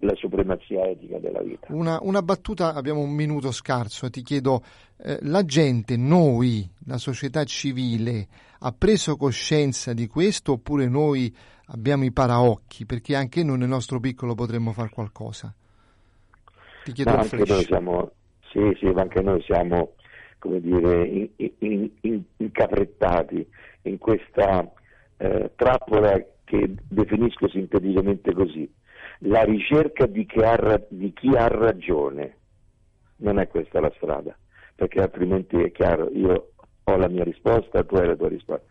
la, 0.00 0.14
supremazia 0.14 0.86
etica 0.86 1.18
della 1.18 1.42
vita. 1.42 1.66
Una, 1.70 1.98
una, 2.02 2.22
battuta, 2.22 2.74
abbiamo 2.74 3.00
un 3.00 3.12
minuto 3.12 3.50
scarso, 3.50 4.10
ti 4.10 4.22
chiedo, 4.22 4.62
eh, 4.98 5.18
la 5.22 5.44
gente, 5.44 5.96
noi, 5.96 6.68
la 6.86 6.98
società 6.98 7.42
civile, 7.44 8.28
ha 8.60 8.72
preso 8.72 9.16
coscienza 9.16 9.92
di 9.92 10.06
questo 10.06 10.52
oppure 10.52 10.88
noi 10.88 11.34
abbiamo 11.66 12.04
i 12.04 12.12
paraocchi? 12.12 12.86
Perché 12.86 13.16
anche 13.16 13.42
noi 13.42 13.58
nel 13.58 13.68
nostro 13.68 13.98
piccolo 13.98 14.34
potremmo 14.34 14.72
fare 14.72 14.90
qualcosa. 14.90 15.52
Ti 16.84 16.92
chiedo 16.92 17.10
ma 17.10 17.20
anche 17.20 17.36
noi 17.44 17.64
siamo, 17.64 18.10
sì, 18.52 18.76
sì, 18.78 18.86
ma 18.86 19.02
anche 19.02 19.20
noi 19.20 19.42
siamo, 19.42 19.94
come 20.38 20.60
dire, 20.60 21.04
in, 21.04 21.30
in, 21.58 21.90
in, 22.00 22.22
incaprettati 22.36 23.46
in 23.82 23.98
questa 23.98 24.70
eh, 25.16 25.52
trappola 25.54 26.24
che 26.44 26.74
definisco 26.88 27.48
sinteticamente 27.48 28.32
così, 28.32 28.72
la 29.20 29.42
ricerca 29.42 30.06
di 30.06 30.26
chi, 30.26 30.40
ha, 30.40 30.80
di 30.88 31.12
chi 31.12 31.28
ha 31.28 31.48
ragione. 31.48 32.36
Non 33.18 33.38
è 33.38 33.48
questa 33.48 33.80
la 33.80 33.92
strada, 33.96 34.36
perché 34.74 35.00
altrimenti 35.00 35.56
è 35.56 35.72
chiaro, 35.72 36.10
io 36.12 36.52
ho 36.84 36.96
la 36.96 37.08
mia 37.08 37.24
risposta, 37.24 37.82
tu 37.82 37.96
hai 37.96 38.06
la 38.06 38.16
tua 38.16 38.28
risposta. 38.28 38.66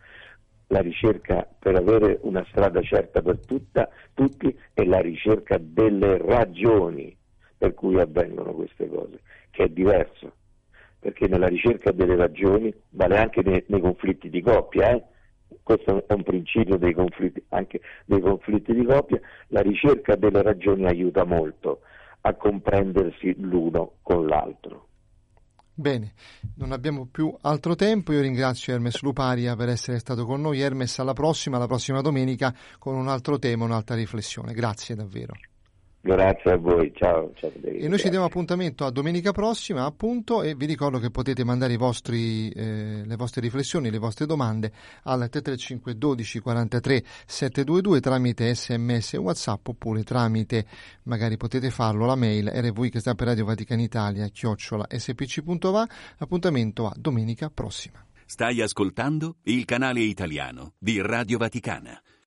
La 0.67 0.79
ricerca 0.79 1.47
per 1.59 1.75
avere 1.75 2.19
una 2.21 2.43
strada 2.49 2.81
certa 2.81 3.21
per 3.21 3.39
tutta, 3.45 3.87
tutti 4.13 4.55
è 4.73 4.83
la 4.83 4.99
ricerca 4.99 5.57
delle 5.59 6.17
ragioni 6.17 7.15
per 7.57 7.73
cui 7.73 7.99
avvengono 7.99 8.53
queste 8.53 8.87
cose, 8.87 9.21
che 9.51 9.65
è 9.65 9.69
diverso, 9.69 10.33
perché 11.05 11.27
nella 11.27 11.47
ricerca 11.47 11.91
delle 11.91 12.15
ragioni 12.15 12.73
vale 12.89 13.19
anche 13.19 13.43
nei, 13.43 13.63
nei 13.67 13.79
conflitti 13.79 14.27
di 14.27 14.41
coppia, 14.41 14.89
eh? 14.89 15.03
questo 15.61 16.03
è 16.07 16.13
un 16.13 16.23
principio 16.23 16.77
dei 16.77 16.95
conflitti, 16.95 17.43
anche 17.49 17.79
dei 18.05 18.19
conflitti 18.19 18.73
di 18.73 18.83
coppia, 18.83 19.19
la 19.49 19.61
ricerca 19.61 20.15
delle 20.15 20.41
ragioni 20.41 20.87
aiuta 20.87 21.23
molto 21.23 21.81
a 22.21 22.33
comprendersi 22.33 23.35
l'uno 23.37 23.97
con 24.01 24.25
l'altro. 24.25 24.87
Bene, 25.75 26.13
non 26.55 26.71
abbiamo 26.71 27.07
più 27.11 27.31
altro 27.41 27.75
tempo, 27.75 28.11
io 28.11 28.21
ringrazio 28.21 28.73
Hermes 28.73 29.03
Luparia 29.03 29.55
per 29.55 29.69
essere 29.69 29.99
stato 29.99 30.25
con 30.25 30.41
noi. 30.41 30.59
Hermes, 30.61 30.97
alla 30.97 31.13
prossima, 31.13 31.59
la 31.59 31.67
prossima 31.67 32.01
domenica 32.01 32.51
con 32.79 32.95
un 32.95 33.09
altro 33.09 33.37
tema, 33.37 33.65
un'altra 33.65 33.95
riflessione. 33.95 34.53
Grazie 34.53 34.95
davvero. 34.95 35.33
Grazie 36.05 36.51
a 36.51 36.57
voi, 36.57 36.91
ciao. 36.93 37.31
ciao 37.33 37.51
e 37.63 37.87
noi 37.87 37.97
ci 37.97 38.09
diamo 38.09 38.25
appuntamento 38.25 38.85
a 38.85 38.91
domenica 38.91 39.31
prossima, 39.31 39.85
appunto, 39.85 40.43
e 40.43 40.53
vi 40.53 40.67
ricordo 40.67 40.99
che 40.99 41.09
potete 41.09 41.43
mandare 41.43 41.77
vostri, 41.77 42.47
eh, 42.49 43.01
le 43.03 43.15
vostre 43.15 43.41
riflessioni, 43.41 43.89
le 43.89 43.97
vostre 43.97 44.27
domande 44.27 44.71
al 45.05 45.27
335 45.27 45.97
12 45.97 46.39
43 46.41 47.03
722 47.25 47.99
tramite 48.01 48.53
sms 48.53 49.13
whatsapp 49.13 49.67
oppure 49.67 50.03
tramite, 50.03 50.67
magari 51.05 51.37
potete 51.37 51.71
farlo, 51.71 52.05
la 52.05 52.15
mail 52.15 52.51
rv 52.53 52.87
che 52.89 52.99
sta 52.99 53.15
per 53.15 53.25
Radio 53.25 53.45
Vaticana 53.45 53.81
Italia, 53.81 54.27
chiocciola 54.27 54.85
spc.va. 54.87 55.87
Appuntamento 56.19 56.85
a 56.85 56.93
domenica 56.95 57.49
prossima. 57.49 58.05
Stai 58.27 58.61
ascoltando 58.61 59.37
il 59.45 59.65
canale 59.65 60.01
italiano 60.01 60.73
di 60.77 61.01
Radio 61.01 61.39
Vaticana. 61.39 61.99